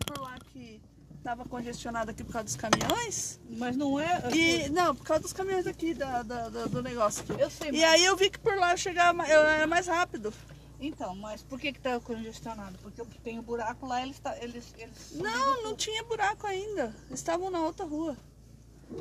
tava 1.23 1.45
congestionado 1.45 2.11
aqui 2.11 2.25
por 2.25 2.33
causa 2.33 2.45
dos 2.45 2.57
caminhões. 2.57 3.39
Mas 3.49 3.77
não 3.77 3.99
é. 4.01 4.23
E, 4.35 4.69
não, 4.71 4.95
por 4.95 5.05
causa 5.05 5.23
dos 5.23 5.33
caminhões 5.33 5.67
aqui 5.67 5.95
da, 5.95 6.23
da- 6.23 6.49
da- 6.49 6.67
do 6.67 6.83
negócio 6.83 7.23
aqui. 7.23 7.41
Eu 7.43 7.51
sei, 7.51 7.69
E 7.69 7.73
mas- 7.81 7.85
aí 7.85 8.05
eu 8.05 8.17
vi 8.17 8.29
que 8.31 8.39
por 8.39 8.57
lá 8.57 8.73
eu 8.73 8.77
chegava, 8.79 9.27
eu 9.29 9.41
era 9.41 9.67
mais 9.67 9.87
rápido. 9.87 10.33
Então, 10.81 11.15
mas 11.15 11.43
por 11.45 11.61
que 11.61 11.73
que 11.73 11.81
tá 11.81 12.01
congestionado? 12.01 12.77
Porque 12.83 13.03
tem 13.23 13.39
o 13.39 13.43
buraco 13.43 13.87
lá, 13.87 14.03
eles 14.03 14.19
tá, 14.19 14.37
eles, 14.43 14.75
eles 14.77 15.13
Não, 15.13 15.63
não 15.63 15.77
tinha 15.77 16.03
buraco 16.03 16.45
ainda. 16.47 16.93
Estavam 17.11 17.51
na 17.51 17.61
outra 17.61 17.87
rua. 17.87 18.17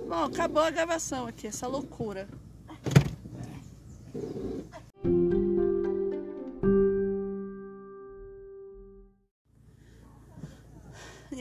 Bom, 0.07 0.23
acabou 0.25 0.61
a 0.61 0.69
gravação 0.69 1.25
aqui, 1.27 1.47
essa 1.47 1.67
loucura. 1.67 2.27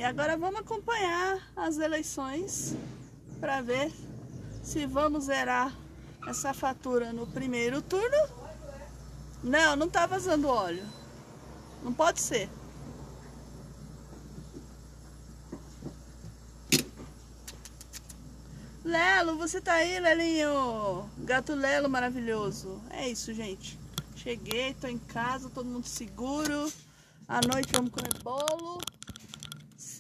E 0.01 0.03
agora 0.03 0.35
vamos 0.35 0.61
acompanhar 0.61 1.53
as 1.55 1.77
eleições 1.77 2.75
para 3.39 3.61
ver 3.61 3.93
se 4.63 4.87
vamos 4.87 5.25
zerar 5.25 5.77
essa 6.27 6.55
fatura 6.55 7.13
no 7.13 7.27
primeiro 7.27 7.83
turno. 7.83 8.17
Não, 9.45 9.77
não 9.77 9.91
tá 9.91 10.07
vazando 10.07 10.49
óleo. 10.49 10.83
Não 11.83 11.93
pode 11.93 12.19
ser. 12.19 12.49
Lelo, 18.83 19.37
você 19.37 19.61
tá 19.61 19.75
aí, 19.75 20.01
Lelinho? 20.01 21.11
Gato 21.19 21.55
Lelo 21.55 21.91
maravilhoso. 21.91 22.81
É 22.89 23.07
isso, 23.07 23.35
gente. 23.35 23.79
Cheguei, 24.17 24.73
tô 24.73 24.87
em 24.87 24.97
casa, 24.97 25.51
todo 25.51 25.67
mundo 25.67 25.87
seguro. 25.87 26.73
À 27.29 27.43
noite 27.47 27.71
vamos 27.75 27.91
comer 27.91 28.15
bolo. 28.23 28.81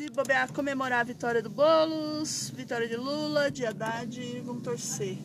Se 0.00 0.08
bobear, 0.08 0.50
comemorar 0.50 1.00
a 1.00 1.04
vitória 1.04 1.42
do 1.42 1.50
Boulos, 1.50 2.50
vitória 2.56 2.88
de 2.88 2.96
Lula, 2.96 3.50
de 3.50 3.66
Haddad, 3.66 4.40
vamos 4.40 4.62
torcer. 4.62 5.18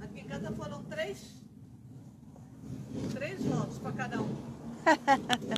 Aqui 0.00 0.20
em 0.20 0.24
casa 0.24 0.50
foram 0.52 0.82
três. 0.84 1.18
Três 3.12 3.42
votos 3.44 3.78
para 3.78 3.92
cada 3.92 4.22
um. 4.22 4.34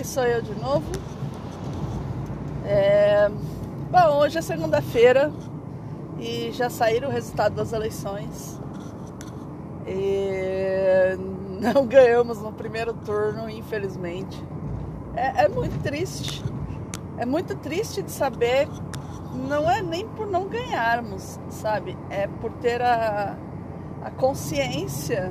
Aqui 0.00 0.08
sou 0.08 0.24
eu 0.24 0.40
de 0.40 0.54
novo. 0.54 0.86
É, 2.64 3.30
Bom, 3.90 4.20
hoje 4.20 4.38
é 4.38 4.40
segunda-feira 4.40 5.30
e 6.18 6.50
já 6.52 6.70
saíram 6.70 7.10
o 7.10 7.12
resultado 7.12 7.54
das 7.54 7.74
eleições. 7.74 8.58
E 9.86 11.18
não 11.60 11.86
ganhamos 11.86 12.40
no 12.40 12.50
primeiro 12.50 12.94
turno, 12.94 13.50
infelizmente. 13.50 14.42
É, 15.14 15.44
é 15.44 15.48
muito 15.50 15.78
triste. 15.82 16.42
É 17.18 17.26
muito 17.26 17.54
triste 17.56 18.00
de 18.00 18.10
saber. 18.10 18.70
Não 19.34 19.70
é 19.70 19.82
nem 19.82 20.08
por 20.08 20.26
não 20.26 20.48
ganharmos, 20.48 21.38
sabe? 21.50 21.94
É 22.08 22.26
por 22.26 22.52
ter 22.52 22.80
a, 22.80 23.36
a 24.02 24.10
consciência 24.12 25.30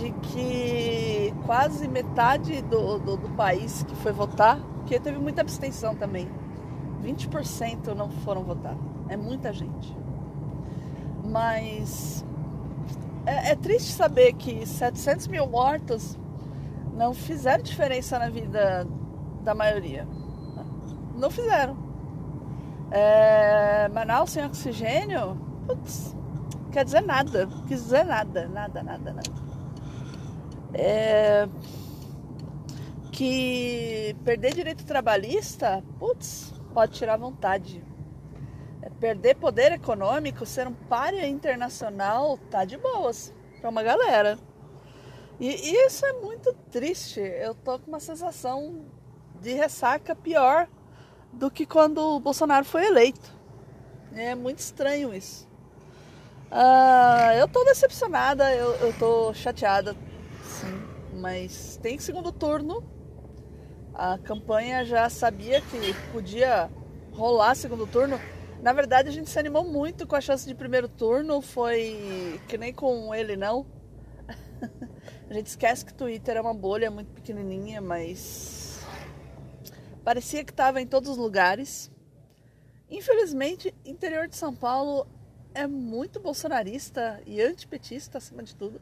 de 0.00 0.10
que 0.12 1.34
quase 1.44 1.86
metade 1.86 2.62
do, 2.62 2.98
do, 2.98 3.16
do 3.18 3.28
país 3.30 3.82
que 3.82 3.94
foi 3.96 4.12
votar, 4.12 4.58
porque 4.76 4.98
teve 4.98 5.18
muita 5.18 5.42
abstenção 5.42 5.94
também, 5.94 6.26
20% 7.04 7.94
não 7.94 8.08
foram 8.08 8.42
votar. 8.42 8.76
É 9.08 9.16
muita 9.16 9.52
gente. 9.52 9.94
Mas 11.22 12.24
é, 13.26 13.50
é, 13.50 13.56
triste 13.56 13.92
saber 13.92 14.32
que 14.32 14.66
700 14.66 15.28
mil 15.28 15.46
mortos 15.46 16.18
não 16.94 17.12
fizeram 17.12 17.62
diferença 17.62 18.18
na 18.18 18.30
vida 18.30 18.86
da 19.42 19.54
maioria. 19.54 20.08
Não 21.14 21.30
fizeram. 21.30 21.76
É, 22.90 23.88
Manaus 23.88 24.30
sem 24.30 24.44
oxigênio, 24.44 25.38
putz, 25.66 26.16
quer 26.72 26.84
dizer 26.84 27.02
nada. 27.02 27.46
Quis 27.68 27.82
dizer 27.82 28.04
nada, 28.04 28.48
nada, 28.48 28.82
nada, 28.82 29.12
nada. 29.12 29.49
É, 30.72 31.48
que 33.12 34.16
perder 34.24 34.54
direito 34.54 34.84
trabalhista, 34.84 35.82
putz, 35.98 36.52
pode 36.72 36.92
tirar 36.92 37.16
vontade. 37.16 37.84
É, 38.82 38.88
perder 38.88 39.36
poder 39.36 39.72
econômico, 39.72 40.46
ser 40.46 40.66
um 40.66 40.72
párea 40.72 41.26
internacional, 41.26 42.38
tá 42.50 42.64
de 42.64 42.76
boas 42.76 43.34
para 43.60 43.68
uma 43.68 43.82
galera. 43.82 44.38
E, 45.38 45.48
e 45.48 45.86
isso 45.86 46.04
é 46.06 46.12
muito 46.14 46.52
triste. 46.70 47.20
Eu 47.20 47.54
tô 47.54 47.78
com 47.78 47.88
uma 47.88 48.00
sensação 48.00 48.84
de 49.40 49.52
ressaca 49.54 50.14
pior 50.14 50.68
do 51.32 51.50
que 51.50 51.64
quando 51.64 51.98
o 51.98 52.20
Bolsonaro 52.20 52.64
foi 52.64 52.86
eleito. 52.86 53.34
É 54.14 54.34
muito 54.34 54.58
estranho 54.58 55.14
isso. 55.14 55.48
Uh, 56.50 57.32
eu 57.38 57.46
tô 57.46 57.62
decepcionada, 57.64 58.52
eu, 58.54 58.72
eu 58.76 58.92
tô 58.98 59.32
chateada, 59.32 59.94
mas 61.20 61.78
tem 61.82 61.98
segundo 61.98 62.32
turno. 62.32 62.82
A 63.94 64.18
campanha 64.18 64.84
já 64.84 65.08
sabia 65.10 65.60
que 65.60 65.94
podia 66.12 66.70
rolar 67.12 67.54
segundo 67.54 67.86
turno. 67.86 68.18
Na 68.62 68.72
verdade, 68.72 69.08
a 69.08 69.12
gente 69.12 69.28
se 69.28 69.38
animou 69.38 69.64
muito 69.64 70.06
com 70.06 70.16
a 70.16 70.20
chance 70.20 70.46
de 70.46 70.54
primeiro 70.54 70.88
turno. 70.88 71.40
Foi 71.42 72.40
que 72.48 72.56
nem 72.56 72.72
com 72.72 73.14
ele, 73.14 73.36
não. 73.36 73.66
a 75.28 75.34
gente 75.34 75.46
esquece 75.46 75.84
que 75.84 75.92
Twitter 75.92 76.36
é 76.36 76.40
uma 76.40 76.54
bolha 76.54 76.90
muito 76.90 77.12
pequenininha, 77.12 77.80
mas 77.80 78.80
parecia 80.02 80.44
que 80.44 80.52
estava 80.52 80.80
em 80.80 80.86
todos 80.86 81.10
os 81.10 81.16
lugares. 81.16 81.90
Infelizmente, 82.90 83.74
interior 83.84 84.26
de 84.26 84.36
São 84.36 84.54
Paulo 84.54 85.06
é 85.54 85.66
muito 85.66 86.20
bolsonarista 86.20 87.20
e 87.26 87.40
antipetista 87.40 88.18
acima 88.18 88.42
de 88.42 88.54
tudo. 88.54 88.80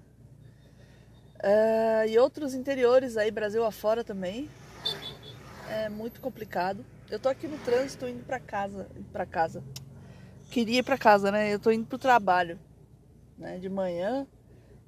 Uh, 1.39 2.09
e 2.09 2.19
outros 2.19 2.55
interiores 2.55 3.17
aí, 3.17 3.31
Brasil 3.31 3.65
afora 3.65 4.03
também. 4.03 4.49
É 5.71 5.89
muito 5.89 6.21
complicado. 6.21 6.85
Eu 7.11 7.19
tô 7.19 7.29
aqui 7.29 7.47
no 7.47 7.59
trânsito 7.59 8.07
indo 8.07 8.25
para 8.25 8.41
casa, 8.41 8.89
para 9.13 9.25
casa. 9.25 9.63
Queria 10.51 10.81
ir 10.81 10.83
para 10.83 10.99
casa, 10.99 11.31
né? 11.31 11.53
Eu 11.53 11.59
tô 11.59 11.71
indo 11.71 11.87
pro 11.87 11.99
trabalho, 11.99 12.59
né? 13.37 13.59
De 13.59 13.69
manhã 13.69 14.27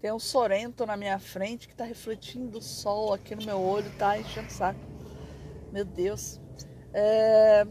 tem 0.00 0.10
um 0.10 0.18
Sorento 0.18 0.86
na 0.86 0.96
minha 0.96 1.18
frente 1.18 1.68
que 1.68 1.74
tá 1.74 1.84
refletindo 1.84 2.58
o 2.58 2.62
sol 2.62 3.12
aqui 3.12 3.34
no 3.34 3.44
meu 3.44 3.60
olho, 3.60 3.90
tá 3.98 4.18
enchendo 4.18 4.48
o 4.48 4.50
saco. 4.50 4.80
Meu 5.70 5.84
Deus. 5.84 6.40
É... 6.92 7.64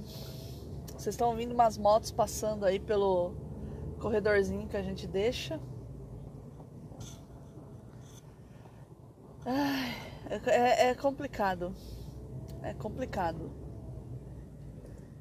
Vocês 0.93 1.15
estão 1.15 1.29
ouvindo 1.29 1.53
umas 1.53 1.77
motos 1.77 2.11
passando 2.11 2.65
aí 2.65 2.79
pelo 2.79 3.33
corredorzinho 3.99 4.67
que 4.67 4.77
a 4.77 4.83
gente 4.83 5.07
deixa. 5.07 5.59
Ai, 9.51 9.95
é, 10.45 10.89
é 10.89 10.93
complicado. 10.93 11.73
É 12.61 12.71
complicado. 12.75 13.51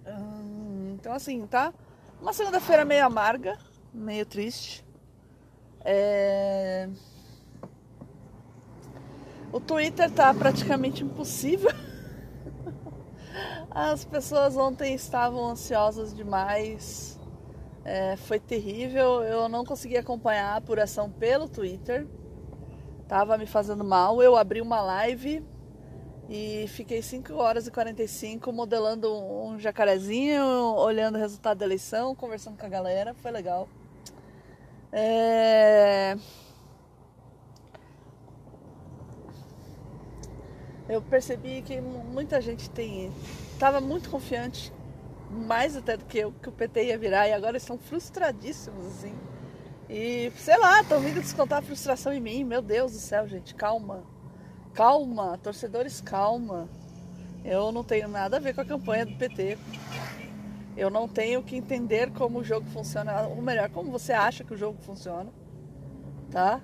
Hum, 0.06 0.92
então, 0.94 1.14
assim, 1.14 1.46
tá? 1.46 1.72
Uma 2.20 2.34
segunda-feira 2.34 2.84
meio 2.84 3.06
amarga, 3.06 3.56
meio 3.90 4.26
triste. 4.26 4.84
É... 5.82 6.90
O 9.50 9.58
Twitter 9.60 10.10
tá 10.10 10.34
praticamente 10.34 11.02
impossível. 11.02 11.70
As 13.70 14.04
pessoas 14.04 14.58
ontem 14.58 14.94
estavam 14.94 15.48
ansiosas 15.48 16.12
demais. 16.14 17.18
É, 17.82 18.14
foi 18.16 18.38
terrível. 18.38 19.22
Eu 19.22 19.48
não 19.48 19.64
consegui 19.64 19.96
acompanhar 19.96 20.52
a 20.52 20.56
apuração 20.56 21.10
pelo 21.10 21.48
Twitter. 21.48 22.06
Tava 23.08 23.38
me 23.38 23.46
fazendo 23.46 23.82
mal. 23.82 24.22
Eu 24.22 24.36
abri 24.36 24.60
uma 24.60 24.80
live 24.82 25.42
e 26.28 26.66
fiquei 26.68 27.00
5 27.00 27.32
horas 27.34 27.66
e 27.66 27.70
45 27.70 28.52
modelando 28.52 29.10
um 29.10 29.58
jacarezinho, 29.58 30.44
olhando 30.76 31.16
o 31.16 31.18
resultado 31.18 31.58
da 31.58 31.64
eleição, 31.64 32.14
conversando 32.14 32.58
com 32.58 32.66
a 32.66 32.68
galera, 32.68 33.14
foi 33.14 33.30
legal. 33.30 33.66
É... 34.92 36.16
Eu 40.86 41.00
percebi 41.02 41.62
que 41.62 41.80
muita 41.80 42.40
gente 42.40 42.70
tem 42.70 43.10
estava 43.52 43.80
muito 43.80 44.08
confiante, 44.08 44.72
mais 45.30 45.76
até 45.76 45.96
do 45.96 46.04
que 46.04 46.18
eu, 46.18 46.32
que 46.32 46.48
o 46.48 46.52
PT 46.52 46.84
ia 46.84 46.98
virar, 46.98 47.26
e 47.26 47.32
agora 47.32 47.56
estão 47.56 47.76
frustradíssimos, 47.76 48.86
assim. 48.86 49.14
E, 49.88 50.30
sei 50.36 50.58
lá, 50.58 50.82
estão 50.82 51.00
vindo 51.00 51.20
descontar 51.20 51.60
a 51.60 51.62
frustração 51.62 52.12
em 52.12 52.20
mim. 52.20 52.44
Meu 52.44 52.60
Deus 52.60 52.92
do 52.92 52.98
céu, 52.98 53.26
gente, 53.26 53.54
calma. 53.54 54.04
Calma, 54.74 55.38
torcedores, 55.38 56.00
calma. 56.00 56.68
Eu 57.44 57.72
não 57.72 57.82
tenho 57.82 58.08
nada 58.08 58.36
a 58.36 58.40
ver 58.40 58.54
com 58.54 58.60
a 58.60 58.64
campanha 58.64 59.06
do 59.06 59.16
PT. 59.16 59.56
Eu 60.76 60.90
não 60.90 61.08
tenho 61.08 61.42
que 61.42 61.56
entender 61.56 62.12
como 62.12 62.38
o 62.38 62.44
jogo 62.44 62.68
funciona, 62.70 63.22
ou 63.22 63.42
melhor, 63.42 63.70
como 63.70 63.90
você 63.90 64.12
acha 64.12 64.44
que 64.44 64.54
o 64.54 64.56
jogo 64.56 64.78
funciona, 64.82 65.32
tá? 66.30 66.60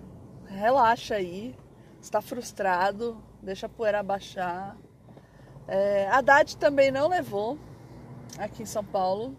Relaxa 0.47 1.17
aí. 1.17 1.57
Está 2.01 2.21
frustrado, 2.21 3.17
deixa 3.43 3.65
a 3.65 3.69
poeira 3.69 4.03
baixar. 4.03 4.77
É, 5.67 6.07
Haddad 6.09 6.57
também 6.59 6.91
não 6.91 7.09
levou 7.09 7.59
aqui 8.39 8.63
em 8.63 8.67
São 8.67 8.85
Paulo. 8.85 9.35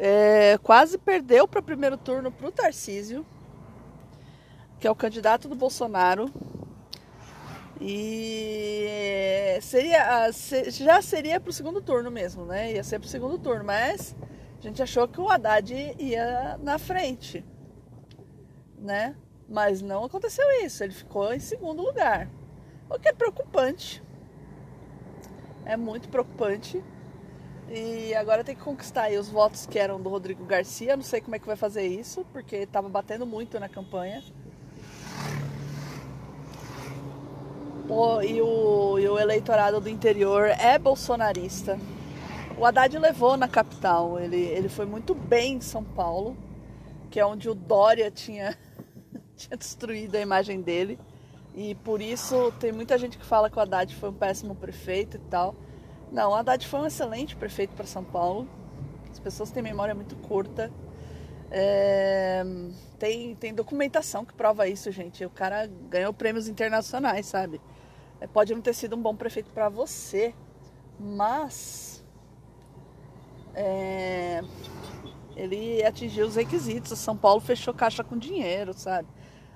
É, 0.00 0.56
quase 0.62 0.96
perdeu 0.96 1.48
para 1.48 1.58
o 1.58 1.62
primeiro 1.62 1.96
turno 1.96 2.30
para 2.30 2.46
o 2.46 2.52
Tarcísio, 2.52 3.26
que 4.78 4.86
é 4.86 4.90
o 4.90 4.94
candidato 4.94 5.48
do 5.48 5.56
Bolsonaro. 5.56 6.32
E 7.80 9.58
seria, 9.60 10.30
já 10.68 11.02
seria 11.02 11.40
para 11.40 11.50
o 11.50 11.52
segundo 11.52 11.80
turno 11.80 12.10
mesmo, 12.10 12.44
né? 12.44 12.72
Ia 12.72 12.84
ser 12.84 13.00
para 13.00 13.06
o 13.06 13.10
segundo 13.10 13.38
turno, 13.38 13.64
mas 13.64 14.14
a 14.58 14.62
gente 14.62 14.80
achou 14.80 15.06
que 15.08 15.20
o 15.20 15.28
Haddad 15.28 15.72
ia 15.98 16.58
na 16.62 16.78
frente, 16.78 17.44
né? 18.78 19.16
Mas 19.48 19.82
não 19.82 20.04
aconteceu 20.04 20.44
isso, 20.64 20.84
ele 20.84 20.92
ficou 20.92 21.32
em 21.32 21.40
segundo 21.40 21.82
lugar, 21.82 22.28
o 22.88 22.98
que 22.98 23.08
é 23.08 23.12
preocupante. 23.12 24.02
É 25.64 25.76
muito 25.76 26.08
preocupante. 26.08 26.82
E 27.70 28.14
agora 28.14 28.42
tem 28.42 28.56
que 28.56 28.62
conquistar 28.62 29.10
os 29.12 29.28
votos 29.28 29.66
que 29.66 29.78
eram 29.78 30.00
do 30.00 30.08
Rodrigo 30.08 30.44
Garcia. 30.44 30.96
Não 30.96 31.02
sei 31.02 31.20
como 31.20 31.36
é 31.36 31.38
que 31.38 31.46
vai 31.46 31.56
fazer 31.56 31.86
isso, 31.86 32.24
porque 32.32 32.56
estava 32.56 32.88
batendo 32.88 33.26
muito 33.26 33.60
na 33.60 33.68
campanha. 33.68 34.22
E, 38.22 38.40
o, 38.40 38.98
e 38.98 39.08
o 39.08 39.18
eleitorado 39.18 39.80
do 39.80 39.88
interior 39.88 40.46
é 40.46 40.78
bolsonarista. 40.78 41.78
O 42.58 42.64
Haddad 42.64 42.98
levou 42.98 43.36
na 43.36 43.48
capital, 43.48 44.18
ele, 44.18 44.36
ele 44.36 44.68
foi 44.68 44.84
muito 44.84 45.14
bem 45.14 45.54
em 45.54 45.60
São 45.60 45.84
Paulo, 45.84 46.36
que 47.08 47.20
é 47.20 47.24
onde 47.24 47.48
o 47.48 47.54
Dória 47.54 48.10
tinha, 48.10 48.58
tinha 49.36 49.56
destruído 49.56 50.16
a 50.16 50.20
imagem 50.20 50.60
dele. 50.60 50.98
E 51.54 51.74
por 51.76 52.02
isso 52.02 52.52
tem 52.58 52.72
muita 52.72 52.98
gente 52.98 53.16
que 53.16 53.24
fala 53.24 53.48
que 53.48 53.56
o 53.56 53.60
Haddad 53.60 53.94
foi 53.94 54.10
um 54.10 54.14
péssimo 54.14 54.54
prefeito 54.54 55.16
e 55.16 55.20
tal. 55.30 55.54
Não, 56.10 56.34
Haddad 56.34 56.66
foi 56.66 56.80
um 56.80 56.86
excelente 56.86 57.36
prefeito 57.36 57.74
para 57.74 57.86
São 57.86 58.02
Paulo. 58.02 58.48
As 59.10 59.18
pessoas 59.18 59.50
têm 59.50 59.62
memória 59.62 59.94
muito 59.94 60.16
curta. 60.16 60.72
É, 61.50 62.44
tem, 62.98 63.34
tem 63.34 63.54
documentação 63.54 64.24
que 64.24 64.32
prova 64.32 64.66
isso, 64.68 64.90
gente. 64.90 65.24
O 65.24 65.30
cara 65.30 65.66
ganhou 65.88 66.12
prêmios 66.12 66.48
internacionais, 66.48 67.26
sabe? 67.26 67.60
É, 68.20 68.26
pode 68.26 68.54
não 68.54 68.60
ter 68.60 68.74
sido 68.74 68.96
um 68.96 69.02
bom 69.02 69.14
prefeito 69.14 69.50
para 69.50 69.68
você, 69.68 70.34
mas 70.98 72.04
é, 73.54 74.42
ele 75.36 75.84
atingiu 75.84 76.26
os 76.26 76.36
requisitos. 76.36 76.98
São 76.98 77.16
Paulo 77.16 77.40
fechou 77.40 77.74
caixa 77.74 78.02
com 78.02 78.16
dinheiro, 78.16 78.72
sabe? 78.72 79.08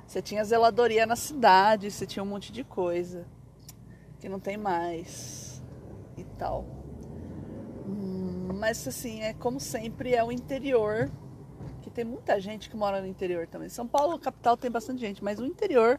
Você 0.06 0.20
tinha 0.20 0.44
zeladoria 0.44 1.06
na 1.06 1.16
cidade, 1.16 1.90
você 1.90 2.06
tinha 2.06 2.22
um 2.22 2.26
monte 2.26 2.52
de 2.52 2.62
coisa 2.62 3.26
que 4.20 4.28
não 4.28 4.38
tem 4.38 4.56
mais 4.56 5.51
e 6.16 6.24
tal. 6.38 6.64
Hum, 7.86 8.48
mas 8.54 8.86
assim, 8.86 9.22
é 9.22 9.34
como 9.34 9.58
sempre, 9.58 10.14
é 10.14 10.22
o 10.22 10.30
interior 10.30 11.10
que 11.82 11.90
tem 11.90 12.04
muita 12.04 12.40
gente 12.40 12.70
que 12.70 12.76
mora 12.76 13.00
no 13.00 13.06
interior 13.06 13.46
também. 13.46 13.68
São 13.68 13.86
Paulo, 13.86 14.18
capital, 14.18 14.56
tem 14.56 14.70
bastante 14.70 15.00
gente, 15.00 15.22
mas 15.22 15.38
o 15.40 15.44
interior, 15.44 15.98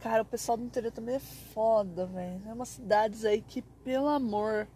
cara, 0.00 0.22
o 0.22 0.26
pessoal 0.26 0.56
do 0.56 0.64
interior 0.64 0.92
também 0.92 1.16
é 1.16 1.20
foda, 1.20 2.06
velho. 2.06 2.40
É 2.46 2.52
umas 2.52 2.68
cidades 2.68 3.24
aí 3.24 3.42
que, 3.42 3.62
pelo 3.84 4.08
amor, 4.08 4.68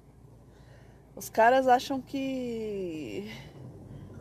os 1.15 1.29
caras 1.29 1.69
acham 1.69 2.01
que 2.01 3.31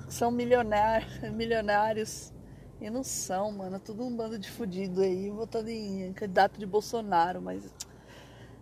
são 0.07 0.29
milionários, 0.29 1.19
milionários 1.31 2.33
e 2.81 2.89
não 2.89 3.03
são, 3.03 3.51
mano. 3.51 3.77
É 3.77 3.79
tudo 3.79 4.03
um 4.03 4.15
bando 4.15 4.37
de 4.37 4.49
fudido 4.49 5.01
aí, 5.01 5.29
votando 5.29 5.69
em 5.69 6.11
candidato 6.13 6.59
de 6.59 6.65
Bolsonaro, 6.65 7.41
mas. 7.41 7.73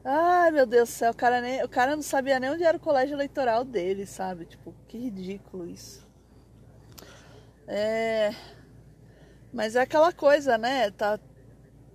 Ai, 0.04 0.52
meu 0.52 0.66
Deus 0.66 0.90
do 0.90 0.92
céu, 0.94 1.12
o 1.12 1.16
cara, 1.16 1.42
nem, 1.42 1.64
o 1.64 1.70
cara 1.70 1.96
não 1.96 2.02
sabia 2.02 2.40
nem 2.40 2.50
onde 2.50 2.64
era 2.64 2.78
o 2.78 2.80
colégio 2.80 3.16
eleitoral 3.16 3.66
dele, 3.66 4.06
sabe? 4.06 4.46
Tipo, 4.46 4.74
que 4.88 4.98
ridículo 4.98 5.68
isso. 5.68 6.08
É. 7.68 8.34
Mas 9.54 9.76
é 9.76 9.82
aquela 9.82 10.14
coisa, 10.14 10.58
né? 10.58 10.90
Tá, 10.92 11.20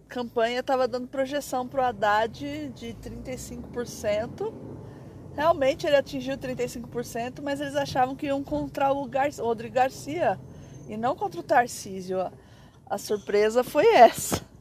campanha 0.09 0.63
tava 0.63 0.87
dando 0.87 1.09
projeção 1.09 1.67
pro 1.67 1.83
Haddad 1.83 2.69
de 2.75 2.95
35%. 2.95 4.53
Realmente 5.35 5.87
ele 5.87 5.97
atingiu 5.97 6.37
35%, 6.37 7.41
mas 7.43 7.61
eles 7.61 7.75
achavam 7.75 8.15
que 8.15 8.27
iam 8.27 8.45
contra 8.45 8.93
o, 8.93 9.07
Gar 9.09 9.31
Rodrigo 9.39 9.75
Garcia 9.75 10.39
e 10.89 10.97
não 10.97 11.17
contra 11.17 11.41
o 11.41 11.43
Tarcísio. 11.43 12.19
A 12.87 12.99
surpresa 12.99 13.65
foi 13.65 13.87
essa. 13.87 14.54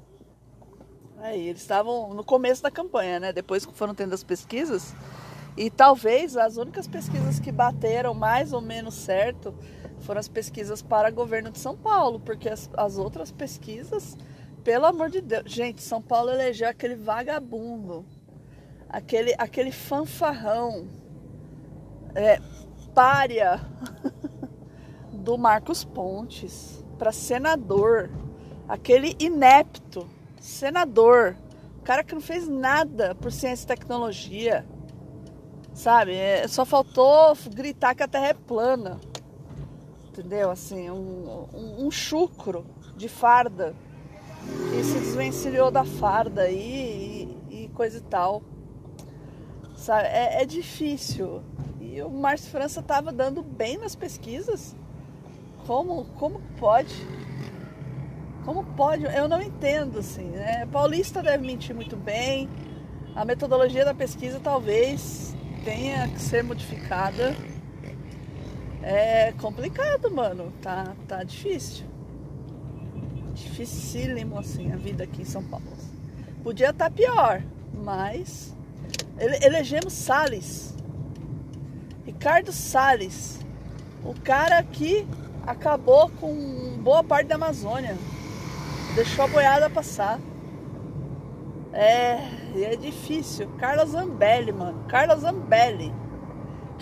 Aí, 1.24 1.48
eles 1.48 1.62
estavam 1.62 2.14
no 2.14 2.22
começo 2.22 2.62
da 2.62 2.70
campanha, 2.70 3.18
né? 3.18 3.32
Depois 3.32 3.66
que 3.66 3.74
foram 3.74 3.96
tendo 3.96 4.14
as 4.14 4.26
pesquisas. 4.26 4.94
E 5.56 5.70
talvez 5.70 6.36
as 6.36 6.58
únicas 6.58 6.86
pesquisas 6.86 7.40
que 7.40 7.50
bateram 7.50 8.14
mais 8.14 8.52
ou 8.52 8.60
menos 8.60 8.94
certo 8.94 9.56
foram 10.02 10.20
as 10.20 10.28
pesquisas 10.28 10.82
para 10.82 11.10
governo 11.10 11.50
de 11.50 11.60
São 11.60 11.78
Paulo, 11.78 12.20
porque 12.20 12.50
as, 12.50 12.70
as 12.76 12.98
outras 12.98 13.32
pesquisas, 13.32 14.18
pelo 14.66 14.86
amor 14.86 15.10
de 15.10 15.22
Deus, 15.22 15.50
gente, 15.50 15.82
São 15.82 16.02
Paulo 16.02 16.30
elegeu 16.30 16.68
aquele 16.68 16.96
vagabundo, 16.96 18.06
aquele, 18.90 19.34
aquele 19.38 19.72
fanfarrão, 19.72 20.90
é, 22.16 22.38
párea 22.94 23.62
do 25.10 25.38
Marcos 25.38 25.86
Pontes 25.86 26.84
para 26.98 27.14
senador, 27.14 28.12
aquele 28.68 29.16
inepto 29.18 30.06
senador, 30.46 31.36
cara 31.84 32.04
que 32.04 32.14
não 32.14 32.22
fez 32.22 32.48
nada 32.48 33.16
por 33.16 33.32
ciência 33.32 33.64
e 33.64 33.68
tecnologia, 33.68 34.66
sabe? 35.74 36.14
É, 36.14 36.48
só 36.48 36.66
faltou 36.66 37.36
gritar 37.54 37.96
que 37.96 38.04
a 38.04 38.08
Terra 38.08 38.28
é 38.28 38.34
plana 38.34 39.00
entendeu? 40.14 40.52
Assim, 40.52 40.90
um, 40.92 41.48
um, 41.54 41.88
um 41.88 41.92
chucro 41.92 42.66
de 42.96 43.10
farda 43.10 43.76
que 44.70 44.84
se 44.84 45.00
desvencilhou 45.00 45.72
da 45.72 45.84
farda 45.84 46.50
e, 46.50 47.28
e, 47.50 47.64
e 47.64 47.68
coisa 47.70 47.98
e 47.98 48.02
tal. 48.02 48.44
Sabe? 49.76 50.08
É, 50.08 50.44
é, 50.44 50.46
difícil. 50.46 51.42
E 51.82 52.02
o 52.02 52.10
Márcio 52.10 52.52
França 52.52 52.80
estava 52.80 53.12
dando 53.12 53.42
bem 53.42 53.78
nas 53.78 53.96
pesquisas. 53.96 54.76
Como, 55.66 56.06
como 56.20 56.42
pode? 56.60 56.96
Como 58.46 58.64
pode? 58.64 59.06
Eu 59.06 59.28
não 59.28 59.42
entendo, 59.42 60.00
assim. 60.00 60.26
Né? 60.26 60.66
Paulista 60.72 61.22
deve 61.22 61.46
mentir 61.46 61.76
muito 61.76 61.96
bem. 61.96 62.50
A 63.16 63.24
metodologia 63.24 63.86
da 63.86 63.94
pesquisa 63.94 64.40
talvez 64.40 65.36
tenha 65.64 66.08
que 66.08 66.20
ser 66.20 66.44
modificada 66.44 67.36
é 68.84 69.32
complicado, 69.34 70.12
mano. 70.12 70.52
Tá, 70.62 70.94
tá 71.08 71.24
difícil. 71.24 71.86
Dificílimo, 73.34 74.38
assim, 74.38 74.72
a 74.72 74.76
vida 74.76 75.06
aqui 75.06 75.22
em 75.22 75.26
São 75.26 75.44
Paulo. 75.44 75.66
Podia 76.44 76.72
estar 76.72 76.90
tá 76.90 76.92
pior, 76.92 77.42
mas 77.74 78.54
ele, 79.18 79.38
elegemos 79.44 79.94
Salles. 79.94 80.76
Ricardo 82.06 82.52
Salles. 82.52 83.40
O 84.04 84.14
cara 84.22 84.62
que 84.62 85.08
acabou 85.48 86.10
com 86.10 86.78
boa 86.80 87.04
parte 87.04 87.28
da 87.28 87.36
Amazônia. 87.36 87.98
Deixou 88.96 89.26
a 89.26 89.28
boiada 89.28 89.70
passar. 89.70 90.20
É, 91.72 92.20
é 92.56 92.76
difícil. 92.76 93.50
Carlos 93.58 93.90
Zambelli, 93.90 94.52
mano. 94.52 94.86
Carlos 94.88 95.22
Zambelli 95.22 95.94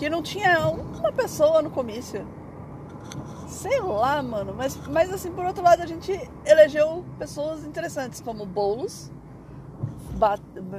que 0.02 0.10
não 0.10 0.20
tinha 0.20 0.68
uma 0.68 1.12
pessoa 1.12 1.62
no 1.62 1.70
comício. 1.70 2.26
Sei 3.46 3.78
lá, 3.80 4.20
mano. 4.20 4.52
Mas, 4.52 4.76
mas 4.88 5.12
assim, 5.12 5.30
por 5.30 5.44
outro 5.44 5.62
lado, 5.62 5.80
a 5.80 5.86
gente 5.86 6.12
elegeu 6.44 7.04
pessoas 7.20 7.64
interessantes, 7.64 8.20
como 8.20 8.44
Boulos. 8.44 9.12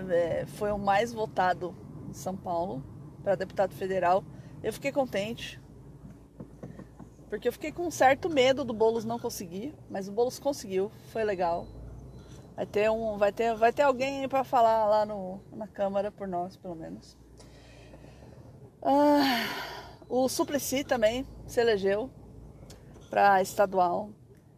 É, 0.09 0.45
foi 0.45 0.71
o 0.71 0.77
mais 0.77 1.13
votado 1.13 1.73
em 2.09 2.13
São 2.13 2.35
Paulo 2.35 2.83
para 3.23 3.35
deputado 3.35 3.73
federal. 3.73 4.25
Eu 4.61 4.73
fiquei 4.73 4.91
contente. 4.91 5.62
Porque 7.33 7.47
eu 7.47 7.51
fiquei 7.51 7.71
com 7.71 7.87
um 7.87 7.89
certo 7.89 8.29
medo 8.29 8.63
do 8.63 8.75
Boulos 8.75 9.03
não 9.03 9.17
conseguir, 9.17 9.73
mas 9.89 10.07
o 10.07 10.11
Boulos 10.11 10.37
conseguiu, 10.37 10.91
foi 11.11 11.23
legal. 11.23 11.65
Vai 12.55 12.67
ter 12.67 12.91
um, 12.91 13.17
vai 13.17 13.31
ter, 13.31 13.55
vai 13.55 13.73
ter 13.73 13.81
alguém 13.81 14.29
para 14.29 14.43
falar 14.43 14.85
lá 14.85 15.03
no, 15.03 15.41
na 15.51 15.65
Câmara 15.65 16.11
por 16.11 16.27
nós, 16.27 16.55
pelo 16.55 16.75
menos. 16.75 17.17
Ah, 18.83 19.47
o 20.07 20.29
Suplicy 20.29 20.83
também 20.83 21.25
se 21.47 21.59
elegeu 21.59 22.07
para 23.09 23.41
estadual. 23.41 24.11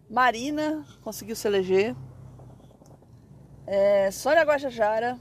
Marina 0.09 0.85
conseguiu 1.01 1.37
se 1.37 1.47
eleger. 1.47 1.95
É, 3.65 4.11
Sônia 4.11 4.43
Guajajara 4.43 5.17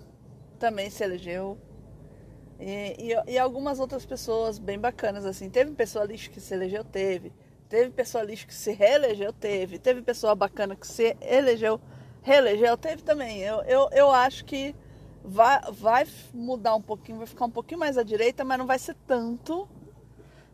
também 0.58 0.90
se 0.90 1.04
elegeu. 1.04 1.56
E, 2.58 3.12
e, 3.12 3.32
e, 3.34 3.38
algumas 3.38 3.78
outras 3.78 4.04
pessoas 4.04 4.58
bem 4.58 4.76
bacanas, 4.76 5.24
assim. 5.24 5.48
Teve 5.48 5.70
pessoa 5.70 6.04
lixo 6.04 6.30
que 6.30 6.40
se 6.40 6.52
elegeu? 6.52 6.82
Teve. 6.82 7.32
Teve 7.68 7.90
pessoa 7.90 8.22
lixo 8.22 8.46
que 8.46 8.54
se 8.54 8.72
reelegeu? 8.72 9.32
Teve. 9.32 9.78
Teve 9.78 10.02
pessoa 10.02 10.34
bacana 10.34 10.76
que 10.76 10.86
se 10.86 11.16
elegeu? 11.20 11.80
Reelegeu? 12.22 12.76
Teve 12.76 13.02
também. 13.02 13.40
Eu, 13.40 13.62
eu, 13.62 13.88
eu 13.92 14.10
acho 14.10 14.44
que 14.44 14.74
vai, 15.24 15.60
vai 15.72 16.06
mudar 16.32 16.74
um 16.74 16.82
pouquinho, 16.82 17.18
vai 17.18 17.26
ficar 17.26 17.46
um 17.46 17.50
pouquinho 17.50 17.80
mais 17.80 17.96
à 17.96 18.02
direita, 18.02 18.44
mas 18.44 18.58
não 18.58 18.66
vai 18.66 18.78
ser 18.78 18.94
tanto. 19.06 19.66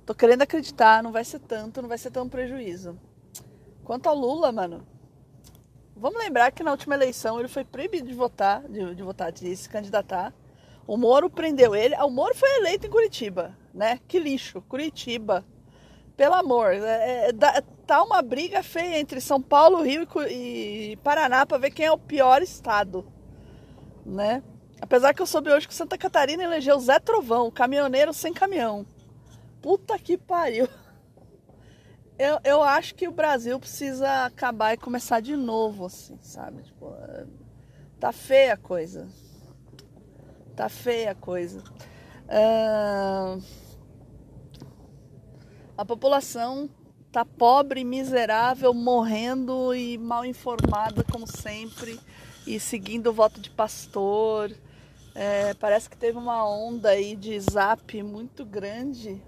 Tô 0.06 0.14
querendo 0.14 0.42
acreditar, 0.42 1.02
não 1.02 1.12
vai 1.12 1.24
ser 1.24 1.40
tanto, 1.40 1.82
não 1.82 1.88
vai 1.88 1.98
ser 1.98 2.10
tão 2.10 2.28
prejuízo. 2.28 2.98
Quanto 3.84 4.08
ao 4.08 4.14
Lula, 4.14 4.52
mano, 4.52 4.86
vamos 5.96 6.18
lembrar 6.18 6.52
que 6.52 6.62
na 6.62 6.70
última 6.70 6.94
eleição 6.94 7.38
ele 7.38 7.48
foi 7.48 7.64
proibido 7.64 8.08
de 8.08 8.14
votar, 8.14 8.62
de, 8.68 8.94
de 8.94 9.02
votar, 9.02 9.32
de 9.32 9.54
se 9.56 9.68
candidatar. 9.68 10.32
O 10.86 10.96
Moro 10.96 11.28
prendeu 11.28 11.74
ele. 11.74 11.94
O 11.96 12.10
Moro 12.10 12.34
foi 12.34 12.48
eleito 12.56 12.86
em 12.86 12.90
Curitiba, 12.90 13.56
né? 13.74 14.00
Que 14.08 14.18
lixo, 14.18 14.62
Curitiba. 14.62 15.44
Pelo 16.20 16.34
amor, 16.34 16.74
é, 16.74 17.30
é, 17.30 17.32
tá 17.86 18.02
uma 18.02 18.20
briga 18.20 18.62
feia 18.62 19.00
entre 19.00 19.22
São 19.22 19.40
Paulo, 19.40 19.82
Rio 19.82 20.06
e, 20.28 20.90
e 20.92 20.96
Paraná 20.96 21.46
para 21.46 21.56
ver 21.56 21.70
quem 21.70 21.86
é 21.86 21.90
o 21.90 21.96
pior 21.96 22.42
estado, 22.42 23.10
né? 24.04 24.42
Apesar 24.82 25.14
que 25.14 25.22
eu 25.22 25.26
soube 25.26 25.50
hoje 25.50 25.66
que 25.66 25.74
Santa 25.74 25.96
Catarina 25.96 26.44
elegeu 26.44 26.78
Zé 26.78 26.98
Trovão, 26.98 27.50
caminhoneiro 27.50 28.12
sem 28.12 28.34
caminhão. 28.34 28.84
Puta 29.62 29.98
que 29.98 30.18
pariu. 30.18 30.68
Eu, 32.18 32.38
eu 32.44 32.62
acho 32.62 32.94
que 32.94 33.08
o 33.08 33.12
Brasil 33.12 33.58
precisa 33.58 34.26
acabar 34.26 34.74
e 34.74 34.76
começar 34.76 35.20
de 35.20 35.34
novo, 35.34 35.86
assim, 35.86 36.18
sabe? 36.20 36.64
Tipo, 36.64 36.94
tá 37.98 38.12
feia 38.12 38.52
a 38.52 38.56
coisa. 38.58 39.08
Tá 40.54 40.68
feia 40.68 41.12
a 41.12 41.14
coisa. 41.14 41.64
Uh... 42.28 43.42
A 45.80 45.84
população 45.86 46.68
tá 47.10 47.24
pobre, 47.24 47.84
miserável, 47.84 48.74
morrendo 48.74 49.74
e 49.74 49.96
mal 49.96 50.26
informada, 50.26 51.02
como 51.02 51.26
sempre, 51.26 51.98
e 52.46 52.60
seguindo 52.60 53.06
o 53.06 53.14
voto 53.14 53.40
de 53.40 53.48
pastor. 53.48 54.54
É, 55.14 55.54
parece 55.54 55.88
que 55.88 55.96
teve 55.96 56.18
uma 56.18 56.46
onda 56.46 56.90
aí 56.90 57.16
de 57.16 57.40
zap 57.40 58.02
muito 58.02 58.44
grande 58.44 59.22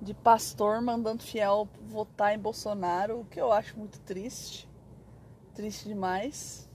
de 0.00 0.14
pastor 0.14 0.80
mandando 0.80 1.24
fiel 1.24 1.68
votar 1.88 2.36
em 2.36 2.38
Bolsonaro, 2.38 3.22
o 3.22 3.24
que 3.24 3.40
eu 3.40 3.50
acho 3.50 3.76
muito 3.76 3.98
triste. 4.02 4.68
Triste 5.56 5.88
demais. 5.88 6.70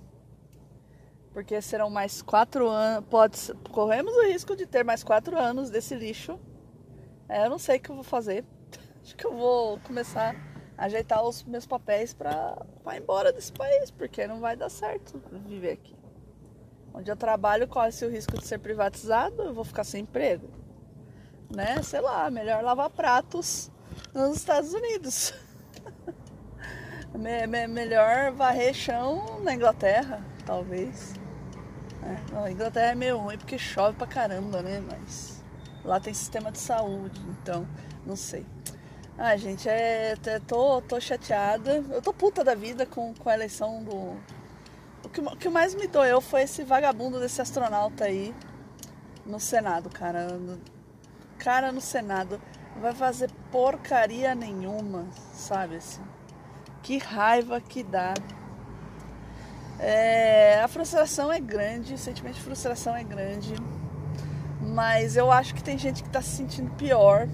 Porque 1.32 1.62
serão 1.62 1.90
mais 1.90 2.22
quatro 2.22 2.68
anos. 2.68 3.08
Pode, 3.10 3.40
corremos 3.72 4.14
o 4.14 4.26
risco 4.26 4.58
de 4.58 4.66
ter 4.66 4.84
mais 4.84 5.06
quatro 5.06 5.40
anos 5.40 5.70
desse 5.70 5.96
lixo. 5.96 6.38
É, 7.30 7.46
eu 7.46 7.50
não 7.50 7.58
sei 7.58 7.78
o 7.78 7.80
que 7.80 7.90
eu 7.92 7.96
vou 7.96 8.04
fazer. 8.04 8.44
Acho 9.06 9.16
que 9.16 9.28
eu 9.28 9.36
vou 9.36 9.80
começar 9.82 10.36
a 10.76 10.86
ajeitar 10.86 11.24
os 11.24 11.44
meus 11.44 11.68
papéis 11.68 12.12
para 12.12 12.58
ir 12.92 12.98
embora 12.98 13.32
desse 13.32 13.52
país, 13.52 13.92
porque 13.92 14.26
não 14.26 14.40
vai 14.40 14.56
dar 14.56 14.68
certo 14.68 15.22
viver 15.48 15.74
aqui. 15.74 15.96
Onde 16.92 17.12
eu 17.12 17.16
trabalho 17.16 17.68
corre-se 17.68 18.04
o 18.04 18.10
risco 18.10 18.36
de 18.36 18.48
ser 18.48 18.58
privatizado, 18.58 19.44
eu 19.44 19.54
vou 19.54 19.64
ficar 19.64 19.84
sem 19.84 20.02
emprego. 20.02 20.50
Né? 21.56 21.84
Sei 21.84 22.02
lá, 22.02 22.32
melhor 22.32 22.64
lavar 22.64 22.90
pratos 22.90 23.72
nos 24.12 24.38
Estados 24.38 24.74
Unidos. 24.74 25.36
Me, 27.14 27.48
me, 27.48 27.66
melhor 27.66 28.34
varrer 28.34 28.74
chão 28.74 29.40
na 29.42 29.54
Inglaterra, 29.54 30.22
talvez. 30.46 31.14
É, 32.04 32.38
a 32.38 32.52
Inglaterra 32.52 32.92
é 32.92 32.96
meio 32.96 33.18
ruim 33.20 33.38
porque 33.38 33.58
chove 33.58 33.96
pra 33.98 34.06
caramba, 34.06 34.62
né? 34.62 34.84
Mas 34.86 35.42
lá 35.86 35.98
tem 35.98 36.14
sistema 36.14 36.52
de 36.52 36.58
saúde, 36.58 37.22
então 37.30 37.66
não 38.06 38.18
sei. 38.18 38.46
Ah, 39.18 39.38
gente, 39.38 39.70
é, 39.70 40.16
tô, 40.46 40.82
tô 40.82 41.00
chateada. 41.00 41.84
Eu 41.90 42.02
tô 42.02 42.14
puta 42.14 42.44
da 42.44 42.54
vida 42.54 42.86
com, 42.86 43.14
com 43.14 43.30
a 43.30 43.34
eleição 43.34 43.82
do. 43.82 44.18
O 45.06 45.10
que, 45.10 45.22
o 45.22 45.38
que 45.38 45.48
mais 45.48 45.74
me 45.74 45.88
doeu 45.88 46.20
foi 46.20 46.42
esse 46.42 46.64
vagabundo 46.64 47.20
desse 47.20 47.42
astronauta 47.42 48.04
aí 48.06 48.36
no 49.26 49.40
Senado, 49.40 49.90
cara. 49.90 50.28
Cara 51.40 51.72
no 51.72 51.80
Senado. 51.80 52.42
Vai 52.82 52.94
fazer 52.94 53.32
porcaria 53.52 54.36
nenhuma, 54.36 55.06
sabe 55.32 55.78
assim? 55.78 56.02
Que 56.84 56.98
raiva 56.98 57.62
que 57.62 57.84
dá. 57.84 58.14
É, 59.80 60.62
a 60.62 60.68
frustração 60.68 61.32
é 61.32 61.40
grande, 61.40 61.94
o 61.94 61.98
sentimento 61.98 62.36
de 62.36 62.42
frustração 62.42 62.94
é 62.94 63.04
grande. 63.04 63.56
Mas 64.60 65.16
eu 65.16 65.32
acho 65.32 65.56
que 65.56 65.64
tem 65.64 65.78
gente 65.78 66.04
que 66.04 66.10
tá 66.10 66.22
se 66.22 66.36
sentindo 66.36 66.70
pior 66.72 67.30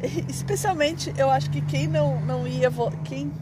especialmente 0.28 1.12
eu 1.16 1.30
acho 1.30 1.50
que 1.50 1.60
quem 1.60 1.86
não, 1.86 2.20
não 2.20 2.46
ia 2.46 2.70
quem 3.04 3.32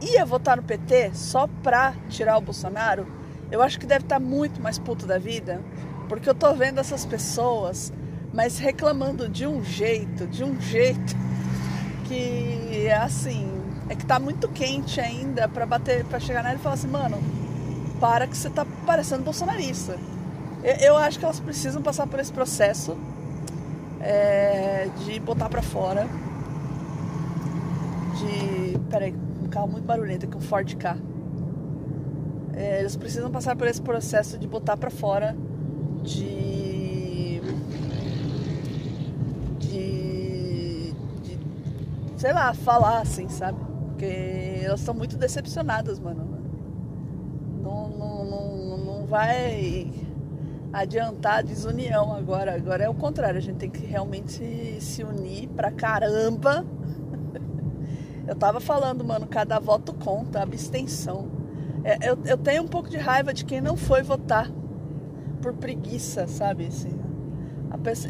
ia 0.00 0.24
votar 0.24 0.56
no 0.56 0.62
PT 0.62 1.10
só 1.14 1.48
pra 1.62 1.94
tirar 2.08 2.38
o 2.38 2.40
Bolsonaro, 2.40 3.06
eu 3.50 3.60
acho 3.60 3.78
que 3.80 3.86
deve 3.86 4.04
estar 4.04 4.20
tá 4.20 4.24
muito 4.24 4.60
mais 4.60 4.78
puto 4.78 5.06
da 5.06 5.18
vida, 5.18 5.60
porque 6.08 6.28
eu 6.28 6.34
tô 6.34 6.54
vendo 6.54 6.78
essas 6.78 7.04
pessoas, 7.04 7.92
mas 8.32 8.58
reclamando 8.58 9.28
de 9.28 9.46
um 9.46 9.62
jeito, 9.64 10.26
de 10.26 10.44
um 10.44 10.58
jeito 10.60 11.16
que 12.06 12.88
assim, 12.90 13.50
é 13.88 13.94
que 13.94 14.06
tá 14.06 14.20
muito 14.20 14.48
quente 14.48 15.00
ainda 15.00 15.48
para 15.48 15.66
bater, 15.66 16.04
para 16.04 16.20
chegar 16.20 16.42
nela 16.42 16.54
e 16.54 16.58
falar 16.58 16.74
assim, 16.74 16.88
mano, 16.88 17.18
para 18.00 18.26
que 18.26 18.36
você 18.36 18.48
tá 18.48 18.64
parecendo 18.86 19.24
bolsonarista. 19.24 19.98
Eu, 20.62 20.74
eu 20.74 20.96
acho 20.96 21.18
que 21.18 21.24
elas 21.24 21.40
precisam 21.40 21.82
passar 21.82 22.06
por 22.06 22.20
esse 22.20 22.32
processo 22.32 22.96
é, 24.00 24.88
de 25.04 25.18
botar 25.20 25.48
para 25.48 25.62
fora. 25.62 26.06
De. 28.18 28.78
Peraí, 28.90 29.14
um 29.42 29.48
carro 29.48 29.68
muito 29.68 29.84
barulhento 29.84 30.26
aqui, 30.26 30.36
um 30.36 30.40
Ford 30.40 30.74
K. 30.76 30.96
É, 32.54 32.80
eles 32.80 32.96
precisam 32.96 33.30
passar 33.30 33.54
por 33.56 33.66
esse 33.66 33.80
processo 33.80 34.38
de 34.38 34.46
botar 34.46 34.76
para 34.76 34.90
fora, 34.90 35.36
de, 36.02 37.40
de. 39.58 40.92
de. 41.22 41.40
sei 42.16 42.32
lá, 42.32 42.52
falar 42.54 43.00
assim, 43.00 43.28
sabe? 43.28 43.58
Porque 43.88 44.60
elas 44.62 44.80
estão 44.80 44.94
muito 44.94 45.16
decepcionadas, 45.16 46.00
mano. 46.00 46.38
Não, 47.62 47.88
não, 47.90 48.24
não, 48.24 48.78
não 48.78 49.06
vai 49.06 50.07
adiantar 50.72 51.38
a 51.38 51.42
desunião 51.42 52.12
agora. 52.14 52.54
Agora 52.54 52.84
é 52.84 52.88
o 52.88 52.94
contrário, 52.94 53.38
a 53.38 53.42
gente 53.42 53.56
tem 53.56 53.70
que 53.70 53.84
realmente 53.84 54.80
se, 54.80 55.02
unir 55.02 55.48
pra 55.48 55.70
caramba. 55.70 56.64
Eu 58.26 58.34
tava 58.34 58.60
falando, 58.60 59.02
mano, 59.02 59.26
cada 59.26 59.58
voto 59.58 59.94
conta, 59.94 60.42
abstenção. 60.42 61.30
É, 61.82 62.10
eu, 62.10 62.18
eu 62.26 62.36
tenho 62.36 62.62
um 62.62 62.68
pouco 62.68 62.90
de 62.90 62.98
raiva 62.98 63.32
de 63.32 63.42
quem 63.42 63.58
não 63.58 63.74
foi 63.74 64.02
votar 64.02 64.50
por 65.40 65.54
preguiça, 65.54 66.26
sabe? 66.26 66.66
Assim, 66.66 66.92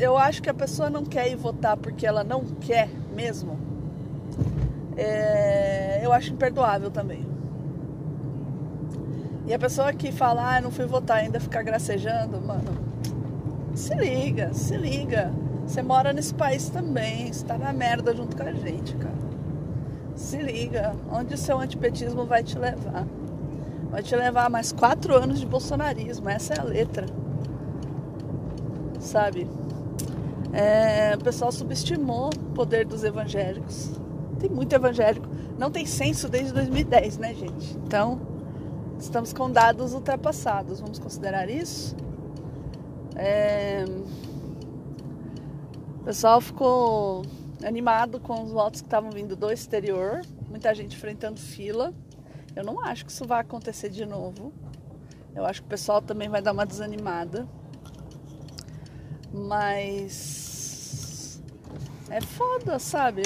eu 0.01 0.19
acho 0.19 0.43
que 0.43 0.51
a 0.51 0.55
pessoa 0.55 0.91
não 0.91 1.05
quer 1.05 1.31
ir 1.31 1.37
votar 1.37 1.77
porque 1.77 2.05
ela 2.05 2.25
não 2.25 2.45
quer 2.45 2.89
mesmo. 3.15 3.57
É, 4.97 6.01
eu 6.03 6.13
acho 6.13 6.33
imperdoável 6.33 6.91
também. 6.91 7.25
E 9.49 9.55
a 9.55 9.59
pessoa 9.59 9.95
que 9.95 10.13
fala, 10.13 10.57
ah, 10.57 10.61
não 10.61 10.71
fui 10.71 10.85
votar, 10.85 11.21
ainda 11.21 11.41
ficar 11.41 11.63
gracejando, 11.63 12.39
mano, 12.39 12.71
se 13.75 13.95
liga, 13.95 14.53
se 14.53 14.77
liga. 14.77 15.33
Você 15.67 15.81
mora 15.81 16.13
nesse 16.13 16.35
país 16.35 16.69
também, 16.69 17.33
você 17.33 17.47
tá 17.47 17.57
na 17.57 17.73
merda 17.73 18.15
junto 18.15 18.37
com 18.37 18.43
a 18.43 18.53
gente, 18.53 18.95
cara. 18.97 19.17
Se 20.15 20.37
liga, 20.37 20.95
onde 21.11 21.33
o 21.33 21.39
seu 21.39 21.59
antipetismo 21.59 22.27
vai 22.27 22.43
te 22.43 22.59
levar. 22.59 23.07
Vai 23.91 24.03
te 24.03 24.15
levar 24.15 24.51
mais 24.51 24.71
quatro 24.71 25.17
anos 25.17 25.41
de 25.41 25.47
bolsonarismo, 25.47 26.29
essa 26.29 26.53
é 26.53 26.61
a 26.61 26.65
letra. 26.65 27.07
Sabe? 29.01 29.49
É, 30.53 31.15
o 31.15 31.25
pessoal 31.25 31.51
subestimou 31.51 32.29
o 32.29 32.53
poder 32.55 32.85
dos 32.85 33.03
evangélicos. 33.03 33.93
Tem 34.39 34.51
muito 34.51 34.75
evangélico. 34.75 35.27
Não 35.59 35.71
tem 35.71 35.87
censo 35.87 36.29
desde 36.29 36.53
2010, 36.53 37.17
né, 37.17 37.33
gente? 37.33 37.79
Então, 37.79 38.28
estamos 38.99 39.33
com 39.33 39.51
dados 39.51 39.95
ultrapassados, 39.95 40.81
vamos 40.81 40.99
considerar 40.99 41.49
isso. 41.49 41.97
É... 43.15 43.85
O 46.01 46.05
pessoal 46.05 46.41
ficou 46.41 47.23
animado 47.65 48.21
com 48.21 48.43
os 48.43 48.51
votos 48.51 48.81
que 48.81 48.87
estavam 48.87 49.11
vindo 49.11 49.37
do 49.37 49.51
exterior, 49.51 50.23
muita 50.49 50.75
gente 50.75 50.97
enfrentando 50.97 51.41
fila. 51.41 51.93
Eu 52.57 52.65
não 52.65 52.81
acho 52.81 53.05
que 53.05 53.13
isso 53.13 53.27
vai 53.27 53.41
acontecer 53.41 53.91
de 53.91 54.07
novo. 54.07 54.53
Eu 55.35 55.45
acho 55.45 55.61
que 55.61 55.67
o 55.67 55.71
pessoal 55.71 56.01
também 56.01 56.29
vai 56.29 56.43
dar 56.43 56.53
uma 56.53 56.67
desanimada. 56.67 57.47
Mas 59.33 61.41
é 62.11 62.21
foda, 62.21 62.79
sabe? 62.79 63.23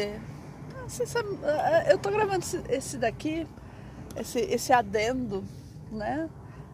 Eu 1.89 1.99
tô 1.99 2.11
gravando 2.11 2.45
esse 2.69 2.99
daqui, 2.99 3.47
esse, 4.17 4.41
esse 4.41 4.73
adendo 4.73 5.45
né? 5.93 6.29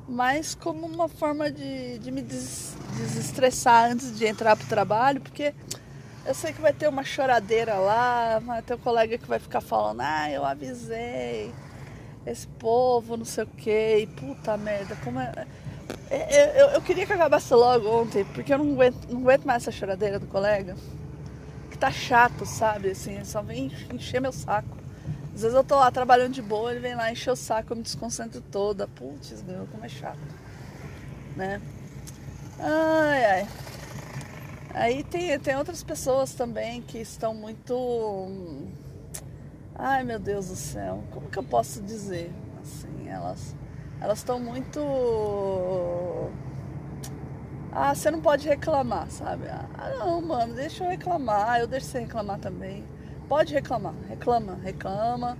Mas 0.09 0.55
como 0.55 0.87
uma 0.87 1.09
forma 1.09 1.51
de, 1.51 1.99
de 1.99 2.11
me 2.11 2.23
des, 2.23 2.75
desestressar 2.97 3.91
antes 3.91 4.17
de 4.17 4.27
entrar 4.27 4.57
pro 4.57 4.67
trabalho, 4.67 5.21
porque 5.21 5.55
eu 6.25 6.35
sei 6.35 6.53
que 6.53 6.61
vai 6.61 6.73
ter 6.73 6.89
uma 6.89 7.05
choradeira 7.05 7.75
lá, 7.75 8.39
vai 8.39 8.63
ter 8.63 8.75
um 8.75 8.79
colega 8.79 9.19
que 9.19 9.29
vai 9.29 9.39
ficar 9.39 9.61
falando, 9.61 10.01
ah, 10.01 10.31
eu 10.31 10.45
avisei, 10.45 11.53
esse 12.27 12.47
povo, 12.47 13.17
não 13.17 13.25
sei 13.25 13.45
o 13.45 13.47
que, 13.47 14.09
puta 14.17 14.57
merda, 14.57 14.97
como 15.05 15.21
é. 15.21 15.47
Eu, 16.11 16.19
eu, 16.19 16.67
eu, 16.71 16.83
queria 16.83 17.07
que 17.07 17.13
acabasse 17.13 17.53
logo 17.55 17.89
ontem, 17.89 18.25
porque 18.25 18.53
eu 18.53 18.59
não 18.59 18.73
aguento, 18.73 19.09
não 19.09 19.21
aguento 19.21 19.45
mais 19.45 19.63
essa 19.63 19.73
choradeira 19.73 20.19
do 20.19 20.27
colega. 20.27 20.77
Que 21.71 21.79
tá 21.79 21.91
chato, 21.91 22.45
sabe? 22.47 22.91
Assim, 22.91 23.23
só 23.25 23.43
vem 23.43 23.71
encher 23.93 24.21
meu 24.21 24.33
saco. 24.33 24.77
Às 25.39 25.43
vezes 25.43 25.57
eu 25.57 25.63
tô 25.63 25.77
lá 25.77 25.89
trabalhando 25.89 26.33
de 26.33 26.43
boa, 26.43 26.73
ele 26.73 26.81
vem 26.81 26.97
lá 26.97 27.13
encher 27.13 27.31
o 27.31 27.37
saco, 27.37 27.73
eu 27.73 27.77
me 27.77 27.83
desconcentro 27.85 28.41
toda. 28.41 28.89
Putz, 28.89 29.41
meu, 29.45 29.69
como 29.69 29.85
é 29.85 29.89
chato. 29.89 30.19
Né? 31.37 31.63
Ai, 32.59 33.25
ai. 33.25 33.49
Aí 34.75 35.05
tem, 35.05 35.39
tem 35.39 35.57
outras 35.57 35.85
pessoas 35.85 36.35
também 36.35 36.83
que 36.83 36.99
estão 36.99 37.33
muito. 37.35 38.37
Ai 39.77 40.03
meu 40.03 40.19
Deus 40.19 40.49
do 40.49 40.57
céu, 40.57 41.05
como 41.13 41.31
que 41.31 41.39
eu 41.39 41.45
posso 41.45 41.81
dizer? 41.83 42.33
Assim, 42.61 43.09
elas 43.09 43.55
elas 44.01 44.19
estão 44.19 44.41
muito. 44.41 44.81
Ah, 47.71 47.95
você 47.95 48.11
não 48.11 48.21
pode 48.21 48.49
reclamar, 48.49 49.09
sabe? 49.09 49.47
Ah, 49.47 49.95
não, 50.01 50.21
mano, 50.21 50.55
deixa 50.55 50.83
eu 50.83 50.91
reclamar, 50.91 51.61
eu 51.61 51.69
deixo 51.69 51.87
você 51.87 52.01
reclamar 52.01 52.41
também. 52.41 52.85
Pode 53.29 53.53
reclamar, 53.53 53.95
reclama, 54.09 54.55
reclama. 54.55 55.37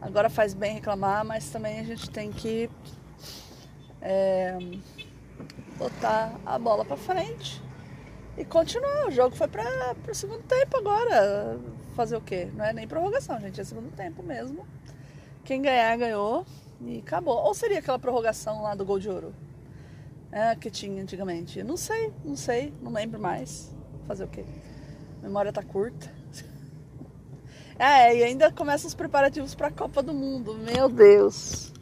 Agora 0.00 0.30
faz 0.30 0.54
bem 0.54 0.72
reclamar, 0.72 1.22
mas 1.22 1.50
também 1.50 1.78
a 1.78 1.84
gente 1.84 2.08
tem 2.08 2.32
que 2.32 2.70
é, 4.00 4.56
botar 5.76 6.40
a 6.46 6.58
bola 6.58 6.82
para 6.82 6.96
frente 6.96 7.62
e 8.38 8.44
continuar. 8.46 9.06
O 9.06 9.10
jogo 9.10 9.36
foi 9.36 9.48
para 9.48 9.94
o 10.10 10.14
segundo 10.14 10.42
tempo 10.44 10.78
agora. 10.78 11.58
Fazer 11.94 12.16
o 12.16 12.22
quê? 12.22 12.48
Não 12.54 12.64
é 12.64 12.72
nem 12.72 12.88
prorrogação, 12.88 13.38
gente, 13.38 13.60
é 13.60 13.64
segundo 13.64 13.94
tempo 13.94 14.22
mesmo. 14.22 14.66
Quem 15.44 15.60
ganhar, 15.60 15.98
ganhou 15.98 16.46
e 16.80 17.00
acabou. 17.00 17.36
Ou 17.36 17.52
seria 17.52 17.80
aquela 17.80 17.98
prorrogação 17.98 18.62
lá 18.62 18.74
do 18.74 18.84
gol 18.86 18.98
de 18.98 19.10
ouro? 19.10 19.34
É, 20.32 20.56
que 20.56 20.70
tinha 20.70 21.02
antigamente. 21.02 21.62
Não 21.62 21.76
sei, 21.76 22.14
não 22.24 22.36
sei, 22.36 22.72
não 22.80 22.90
lembro 22.90 23.20
mais. 23.20 23.74
Fazer 24.06 24.24
o 24.24 24.28
quê? 24.28 24.46
A 25.18 25.26
memória 25.26 25.52
tá 25.52 25.62
curta. 25.62 26.19
É, 27.80 28.14
e 28.14 28.22
ainda 28.22 28.52
começam 28.52 28.88
os 28.88 28.94
preparativos 28.94 29.54
para 29.54 29.68
a 29.68 29.70
Copa 29.70 30.02
do 30.02 30.12
Mundo. 30.12 30.52
Meu 30.52 30.86
Deus. 30.86 31.72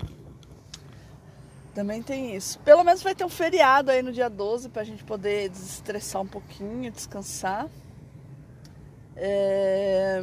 Também 1.74 2.04
tem 2.04 2.36
isso. 2.36 2.60
Pelo 2.60 2.84
menos 2.84 3.02
vai 3.02 3.16
ter 3.16 3.24
um 3.24 3.28
feriado 3.28 3.90
aí 3.90 4.00
no 4.00 4.12
dia 4.12 4.30
12 4.30 4.68
para 4.68 4.82
a 4.82 4.84
gente 4.84 5.02
poder 5.02 5.48
desestressar 5.48 6.22
um 6.22 6.26
pouquinho, 6.28 6.92
descansar. 6.92 7.68
É... 9.16 10.22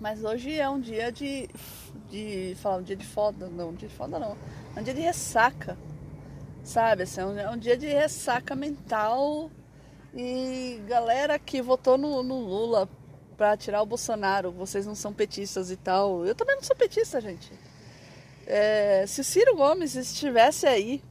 Mas 0.00 0.24
hoje 0.24 0.58
é 0.58 0.66
um 0.66 0.80
dia 0.80 1.12
de, 1.12 1.50
de. 2.08 2.56
falar 2.62 2.78
um 2.78 2.82
dia 2.82 2.96
de 2.96 3.04
foda. 3.04 3.50
Não, 3.50 3.68
um 3.68 3.74
dia 3.74 3.86
de 3.86 3.94
foda 3.94 4.18
não. 4.18 4.34
É 4.74 4.80
um 4.80 4.82
dia 4.82 4.94
de 4.94 5.02
ressaca. 5.02 5.76
Sabe? 6.64 7.02
Assim, 7.02 7.20
é, 7.20 7.50
um, 7.50 7.52
é 7.52 7.56
dia 7.58 7.76
de 7.76 7.86
ressaca 7.86 8.54
mental. 8.54 9.50
E 10.14 10.80
galera 10.88 11.38
que 11.38 11.60
votou 11.60 11.98
no, 11.98 12.22
no 12.22 12.40
Lula 12.40 12.88
para 13.36 13.56
tirar 13.56 13.82
o 13.82 13.86
Bolsonaro. 13.86 14.50
Vocês 14.50 14.86
não 14.86 14.94
são 14.94 15.12
petistas 15.12 15.70
e 15.70 15.76
tal. 15.76 16.24
Eu 16.24 16.34
também 16.34 16.56
não 16.56 16.62
sou 16.62 16.76
petista, 16.76 17.20
gente. 17.20 17.52
É, 18.46 19.04
se 19.06 19.24
Ciro 19.24 19.56
Gomes 19.56 19.94
estivesse 19.96 20.66
aí 20.66 21.02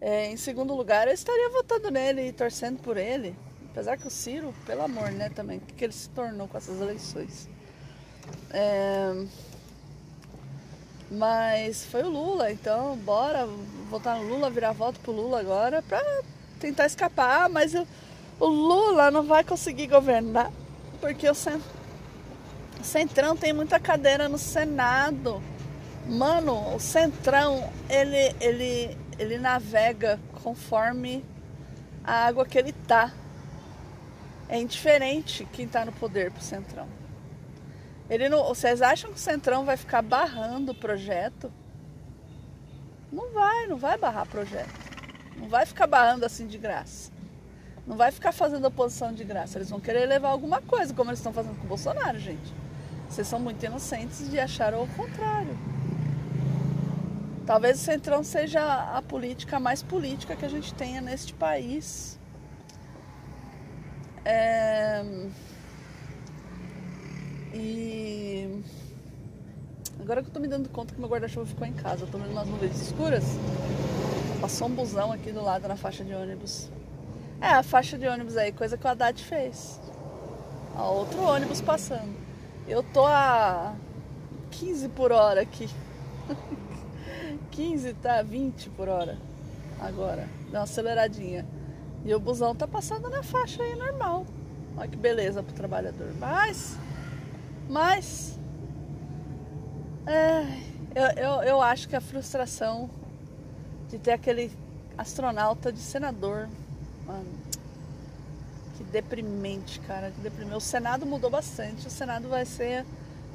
é, 0.00 0.26
em 0.30 0.36
segundo 0.36 0.74
lugar, 0.74 1.08
eu 1.08 1.14
estaria 1.14 1.48
votando 1.50 1.90
nele 1.90 2.28
e 2.28 2.32
torcendo 2.32 2.80
por 2.80 2.96
ele. 2.96 3.34
Apesar 3.70 3.96
que 3.96 4.06
o 4.06 4.10
Ciro, 4.10 4.54
pelo 4.64 4.82
amor, 4.82 5.10
né, 5.10 5.30
também, 5.30 5.58
o 5.58 5.60
que 5.60 5.84
ele 5.84 5.92
se 5.92 6.08
tornou 6.10 6.46
com 6.46 6.56
essas 6.56 6.80
eleições. 6.80 7.48
É, 8.50 9.26
mas 11.10 11.84
foi 11.86 12.02
o 12.02 12.08
Lula, 12.08 12.52
então 12.52 12.96
bora 12.98 13.46
votar 13.90 14.18
no 14.18 14.28
Lula, 14.28 14.50
virar 14.50 14.72
voto 14.72 15.00
pro 15.00 15.12
Lula 15.12 15.40
agora 15.40 15.82
pra 15.82 16.02
tentar 16.60 16.86
escapar, 16.86 17.48
mas 17.48 17.74
o, 17.74 17.86
o 18.40 18.46
Lula 18.46 19.10
não 19.10 19.24
vai 19.24 19.42
conseguir 19.42 19.88
governar 19.88 20.50
porque 21.04 21.28
o, 21.28 21.34
cent, 21.34 21.60
o 22.80 22.82
Centrão 22.82 23.36
tem 23.36 23.52
muita 23.52 23.78
cadeira 23.78 24.26
no 24.26 24.38
Senado. 24.38 25.42
Mano, 26.08 26.74
o 26.74 26.80
Centrão, 26.80 27.70
ele, 27.90 28.34
ele, 28.40 28.96
ele 29.18 29.36
navega 29.36 30.18
conforme 30.42 31.22
a 32.02 32.24
água 32.24 32.46
que 32.46 32.56
ele 32.56 32.72
tá. 32.72 33.12
É 34.48 34.58
indiferente 34.58 35.46
quem 35.52 35.68
tá 35.68 35.84
no 35.84 35.92
poder 35.92 36.30
pro 36.30 36.42
Centrão. 36.42 36.88
Ele 38.08 38.30
não, 38.30 38.42
vocês 38.42 38.80
acham 38.80 39.10
que 39.10 39.18
o 39.18 39.20
Centrão 39.20 39.66
vai 39.66 39.76
ficar 39.76 40.00
barrando 40.00 40.72
o 40.72 40.74
projeto? 40.74 41.52
Não 43.12 43.30
vai, 43.30 43.66
não 43.66 43.76
vai 43.76 43.98
barrar 43.98 44.26
projeto. 44.26 44.72
Não 45.36 45.50
vai 45.50 45.66
ficar 45.66 45.86
barrando 45.86 46.24
assim 46.24 46.46
de 46.46 46.56
graça. 46.56 47.13
Não 47.86 47.96
vai 47.96 48.10
ficar 48.10 48.32
fazendo 48.32 48.64
oposição 48.66 49.12
de 49.12 49.24
graça. 49.24 49.58
Eles 49.58 49.68
vão 49.68 49.78
querer 49.78 50.06
levar 50.06 50.30
alguma 50.30 50.60
coisa, 50.62 50.94
como 50.94 51.10
eles 51.10 51.18
estão 51.18 51.32
fazendo 51.32 51.56
com 51.58 51.64
o 51.64 51.68
Bolsonaro, 51.68 52.18
gente. 52.18 52.52
Vocês 53.08 53.26
são 53.28 53.38
muito 53.38 53.64
inocentes 53.64 54.28
de 54.30 54.40
achar 54.40 54.74
o 54.74 54.86
contrário. 54.88 55.56
Talvez 57.46 57.78
o 57.78 57.84
Centrão 57.84 58.24
seja 58.24 58.60
a 58.96 59.02
política 59.02 59.60
mais 59.60 59.82
política 59.82 60.34
que 60.34 60.46
a 60.46 60.48
gente 60.48 60.72
tenha 60.72 61.00
neste 61.02 61.34
país. 61.34 62.18
É... 64.24 65.04
E 67.52 68.62
agora 70.00 70.22
que 70.22 70.28
eu 70.28 70.32
tô 70.32 70.40
me 70.40 70.48
dando 70.48 70.70
conta 70.70 70.94
que 70.94 71.00
meu 71.00 71.08
guarda-chuva 71.08 71.46
ficou 71.46 71.66
em 71.66 71.72
casa, 71.74 72.04
eu 72.04 72.08
tô 72.08 72.16
vendo 72.16 72.32
umas 72.32 72.48
nuvens 72.48 72.80
escuras. 72.80 73.24
Passou 74.40 74.66
um 74.68 74.74
busão 74.74 75.12
aqui 75.12 75.30
do 75.30 75.42
lado 75.42 75.68
na 75.68 75.76
faixa 75.76 76.02
de 76.02 76.14
ônibus. 76.14 76.70
É, 77.44 77.52
a 77.52 77.62
faixa 77.62 77.98
de 77.98 78.08
ônibus 78.08 78.38
aí, 78.38 78.52
coisa 78.52 78.78
que 78.78 78.86
o 78.86 78.88
Haddad 78.88 79.22
fez. 79.22 79.78
Ó, 80.74 80.94
outro 80.94 81.20
ônibus 81.20 81.60
passando. 81.60 82.16
Eu 82.66 82.82
tô 82.82 83.04
a 83.04 83.74
15 84.50 84.88
por 84.88 85.12
hora 85.12 85.42
aqui. 85.42 85.68
15 87.52 87.92
tá 88.00 88.22
20 88.22 88.70
por 88.70 88.88
hora 88.88 89.18
agora. 89.78 90.26
Dá 90.50 90.60
uma 90.60 90.64
aceleradinha. 90.64 91.46
E 92.02 92.14
o 92.14 92.18
busão 92.18 92.54
tá 92.54 92.66
passando 92.66 93.10
na 93.10 93.22
faixa 93.22 93.62
aí 93.62 93.76
normal. 93.76 94.24
Olha 94.74 94.88
que 94.88 94.96
beleza 94.96 95.42
pro 95.42 95.54
trabalhador. 95.54 96.14
Mas, 96.18 96.78
mas, 97.68 98.40
é, 100.06 100.46
eu, 100.94 101.22
eu, 101.22 101.42
eu 101.42 101.60
acho 101.60 101.90
que 101.90 101.94
a 101.94 102.00
frustração 102.00 102.88
de 103.90 103.98
ter 103.98 104.12
aquele 104.12 104.50
astronauta 104.96 105.70
de 105.70 105.80
senador, 105.80 106.48
mano, 107.06 107.28
que 108.76 108.84
deprimente, 108.84 109.80
cara, 109.80 110.10
que 110.10 110.20
deprimente. 110.20 110.56
O 110.56 110.60
Senado 110.60 111.06
mudou 111.06 111.30
bastante. 111.30 111.86
O 111.86 111.90
Senado 111.90 112.28
vai 112.28 112.44
ser 112.44 112.84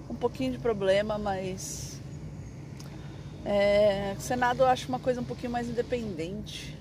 um 0.09 0.15
pouquinho 0.15 0.51
de 0.51 0.59
problema, 0.59 1.17
mas 1.17 1.99
é, 3.45 4.15
o 4.17 4.21
Senado 4.21 4.63
eu 4.63 4.67
acho 4.67 4.87
uma 4.89 4.99
coisa 4.99 5.21
um 5.21 5.23
pouquinho 5.23 5.51
mais 5.51 5.67
independente. 5.67 6.77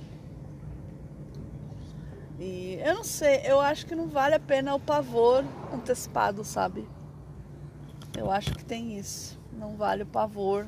E 2.39 2.79
eu 2.85 2.95
não 2.95 3.05
sei, 3.05 3.43
eu 3.45 3.61
acho 3.61 3.85
que 3.85 3.95
não 3.95 4.09
vale 4.09 4.35
a 4.35 4.41
pena 4.41 4.75
o 4.75 4.81
pavor 4.81 5.45
antecipado, 5.73 6.45
sabe? 6.45 6.87
Eu 8.17 8.31
acho 8.31 8.55
que 8.55 8.65
tem 8.65 8.99
isso. 8.99 9.39
Não 9.53 9.77
vale 9.77 10.05
o 10.05 10.07
pavor 10.07 10.67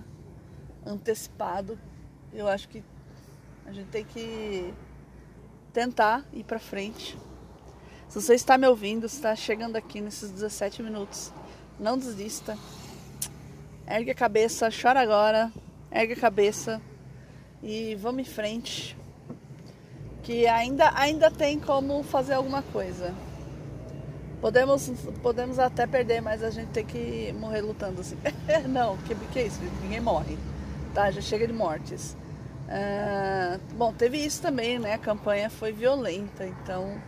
antecipado. 0.84 1.78
Eu 2.32 2.48
acho 2.48 2.68
que 2.68 2.82
a 3.66 3.72
gente 3.72 3.88
tem 3.88 4.04
que 4.04 4.74
tentar 5.70 6.24
ir 6.32 6.44
pra 6.44 6.58
frente. 6.58 7.16
Se 8.08 8.20
você 8.20 8.34
está 8.34 8.58
me 8.58 8.66
ouvindo, 8.66 9.06
está 9.06 9.34
chegando 9.36 9.76
aqui 9.76 10.00
nesses 10.00 10.30
17 10.30 10.82
minutos, 10.82 11.32
não 11.78 11.96
desista. 11.96 12.58
Ergue 13.86 14.10
a 14.10 14.14
cabeça, 14.14 14.68
chora 14.70 15.00
agora, 15.00 15.52
ergue 15.90 16.14
a 16.14 16.16
cabeça 16.16 16.80
e 17.62 17.94
vamos 17.94 18.22
em 18.22 18.24
frente. 18.24 18.96
Que 20.22 20.46
ainda, 20.46 20.92
ainda 20.94 21.30
tem 21.30 21.58
como 21.58 22.02
fazer 22.02 22.34
alguma 22.34 22.62
coisa. 22.62 23.14
Podemos, 24.40 24.90
podemos 25.22 25.58
até 25.58 25.86
perder, 25.86 26.20
mas 26.20 26.42
a 26.42 26.50
gente 26.50 26.68
tem 26.68 26.84
que 26.84 27.32
morrer 27.38 27.60
lutando 27.60 28.00
assim. 28.00 28.16
Não, 28.68 28.96
que, 28.98 29.14
que 29.14 29.38
é 29.38 29.46
isso? 29.46 29.60
Ninguém 29.82 30.00
morre. 30.00 30.38
Tá, 30.94 31.10
já 31.10 31.20
chega 31.20 31.46
de 31.46 31.52
mortes. 31.52 32.16
Uh, 32.70 33.74
bom, 33.74 33.92
teve 33.92 34.16
isso 34.16 34.40
também, 34.40 34.78
né? 34.78 34.94
A 34.94 34.98
campanha 34.98 35.50
foi 35.50 35.72
violenta, 35.72 36.46
então 36.46 37.02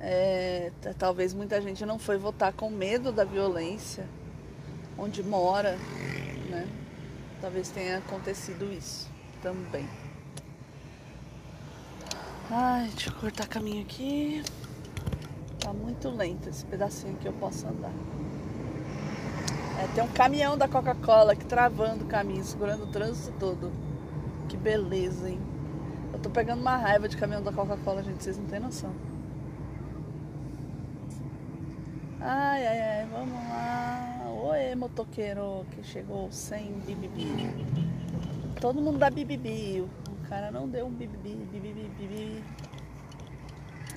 é, 0.00 0.72
talvez 0.98 1.32
muita 1.32 1.60
gente 1.60 1.86
não 1.86 2.00
foi 2.00 2.18
votar 2.18 2.52
com 2.52 2.68
medo 2.68 3.12
da 3.12 3.22
violência 3.22 4.08
onde 4.98 5.22
mora, 5.22 5.78
né? 6.48 6.66
Talvez 7.40 7.68
tenha 7.70 7.98
acontecido 7.98 8.72
isso 8.72 9.08
também. 9.40 9.88
Ai, 12.50 12.88
deixa 12.88 13.10
eu 13.10 13.14
cortar 13.14 13.46
caminho 13.46 13.82
aqui. 13.82 14.42
Tá 15.60 15.72
muito 15.72 16.10
lento 16.10 16.48
esse 16.48 16.64
pedacinho 16.66 17.16
que 17.16 17.28
eu 17.28 17.32
posso 17.34 17.68
andar. 17.68 17.92
É, 19.78 19.86
tem 19.94 20.02
um 20.02 20.08
caminhão 20.08 20.58
da 20.58 20.66
Coca-Cola 20.66 21.32
aqui 21.32 21.44
travando 21.44 22.04
o 22.04 22.08
caminho, 22.08 22.42
segurando 22.42 22.84
o 22.84 22.86
trânsito 22.88 23.32
todo. 23.38 23.89
Que 24.50 24.56
beleza, 24.56 25.30
hein? 25.30 25.38
Eu 26.12 26.18
tô 26.18 26.28
pegando 26.28 26.60
uma 26.60 26.76
raiva 26.76 27.08
de 27.08 27.16
caminhão 27.16 27.40
da 27.40 27.52
Coca-Cola, 27.52 28.02
gente, 28.02 28.24
vocês 28.24 28.36
não 28.36 28.46
têm 28.46 28.58
noção. 28.58 28.92
Ai, 32.20 32.66
ai, 32.66 32.80
ai, 32.80 33.06
vamos 33.12 33.32
lá. 33.32 34.24
Oi, 34.50 34.74
motoqueiro 34.74 35.64
que 35.70 35.84
chegou 35.84 36.32
sem 36.32 36.72
bibibi. 36.80 37.54
Todo 38.60 38.82
mundo 38.82 38.98
dá 38.98 39.08
bibibi. 39.08 39.82
O 39.82 40.28
cara 40.28 40.50
não 40.50 40.68
deu 40.68 40.86
um 40.86 40.90
bibibi, 40.90 41.36
bibibi, 41.52 41.88
bibibi. 41.96 42.44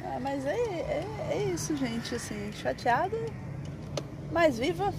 Ah, 0.05 0.19
mas 0.21 0.45
é, 0.45 0.55
é, 0.55 1.05
é 1.31 1.43
isso, 1.51 1.75
gente. 1.75 2.13
Assim, 2.13 2.51
chateada, 2.53 3.17
mas 4.31 4.59
viva. 4.59 4.93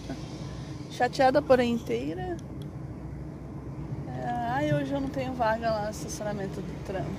chateada, 0.90 1.42
porém 1.42 1.74
inteira. 1.74 2.38
Ai, 4.62 4.72
hoje 4.72 4.92
eu 4.92 5.00
não 5.00 5.08
tenho 5.08 5.32
vaga 5.32 5.72
lá 5.72 5.84
no 5.86 5.90
estacionamento 5.90 6.60
do 6.60 6.84
trampo. 6.84 7.10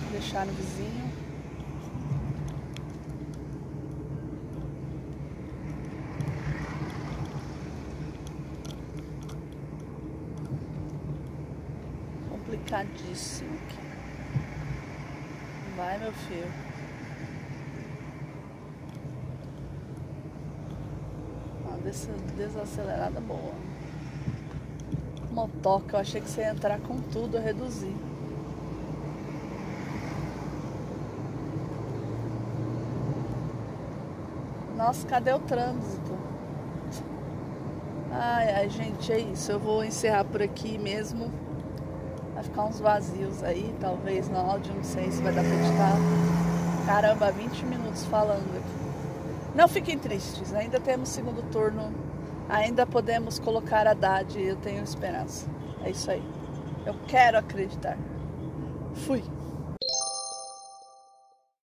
Vou 0.00 0.10
deixar 0.10 0.46
no 0.46 0.54
vizinho. 0.54 1.06
complicadíssimo 12.30 13.54
aqui. 13.66 13.76
Vai, 15.76 15.98
meu 15.98 16.12
filho. 16.12 16.50
Desacelerada 22.34 23.20
boa. 23.20 23.67
Motoca, 25.38 25.96
eu 25.96 26.00
achei 26.00 26.20
que 26.20 26.28
você 26.28 26.40
ia 26.40 26.50
entrar 26.50 26.80
com 26.80 26.98
tudo, 27.12 27.38
reduzir. 27.38 27.94
Nossa, 34.76 35.06
cadê 35.06 35.32
o 35.32 35.38
trânsito? 35.38 36.18
Ai, 38.10 38.50
ai, 38.52 38.68
gente, 38.68 39.12
é 39.12 39.20
isso. 39.20 39.52
Eu 39.52 39.60
vou 39.60 39.84
encerrar 39.84 40.24
por 40.24 40.42
aqui 40.42 40.76
mesmo. 40.76 41.30
Vai 42.34 42.42
ficar 42.42 42.64
uns 42.64 42.80
vazios 42.80 43.44
aí, 43.44 43.72
talvez 43.80 44.28
no 44.28 44.38
áudio, 44.38 44.74
não 44.74 44.82
sei 44.82 45.08
se 45.12 45.22
vai 45.22 45.32
dar 45.32 45.44
pra 45.44 45.54
editar. 45.54 45.96
Caramba, 46.84 47.30
20 47.30 47.64
minutos 47.64 48.04
falando 48.06 48.56
aqui. 48.56 49.54
Não 49.54 49.68
fiquem 49.68 49.96
tristes, 49.96 50.52
ainda 50.52 50.80
temos 50.80 51.10
segundo 51.10 51.48
turno, 51.52 51.92
ainda 52.48 52.86
podemos 52.86 53.38
colocar 53.38 53.86
a 53.86 53.90
Haddad, 53.90 54.40
eu 54.40 54.56
tenho 54.56 54.82
esperança. 54.82 55.48
É 55.84 55.90
isso 55.90 56.10
aí. 56.10 56.22
Eu 56.86 56.94
quero 57.06 57.38
acreditar. 57.38 57.96
Fui. 58.94 59.22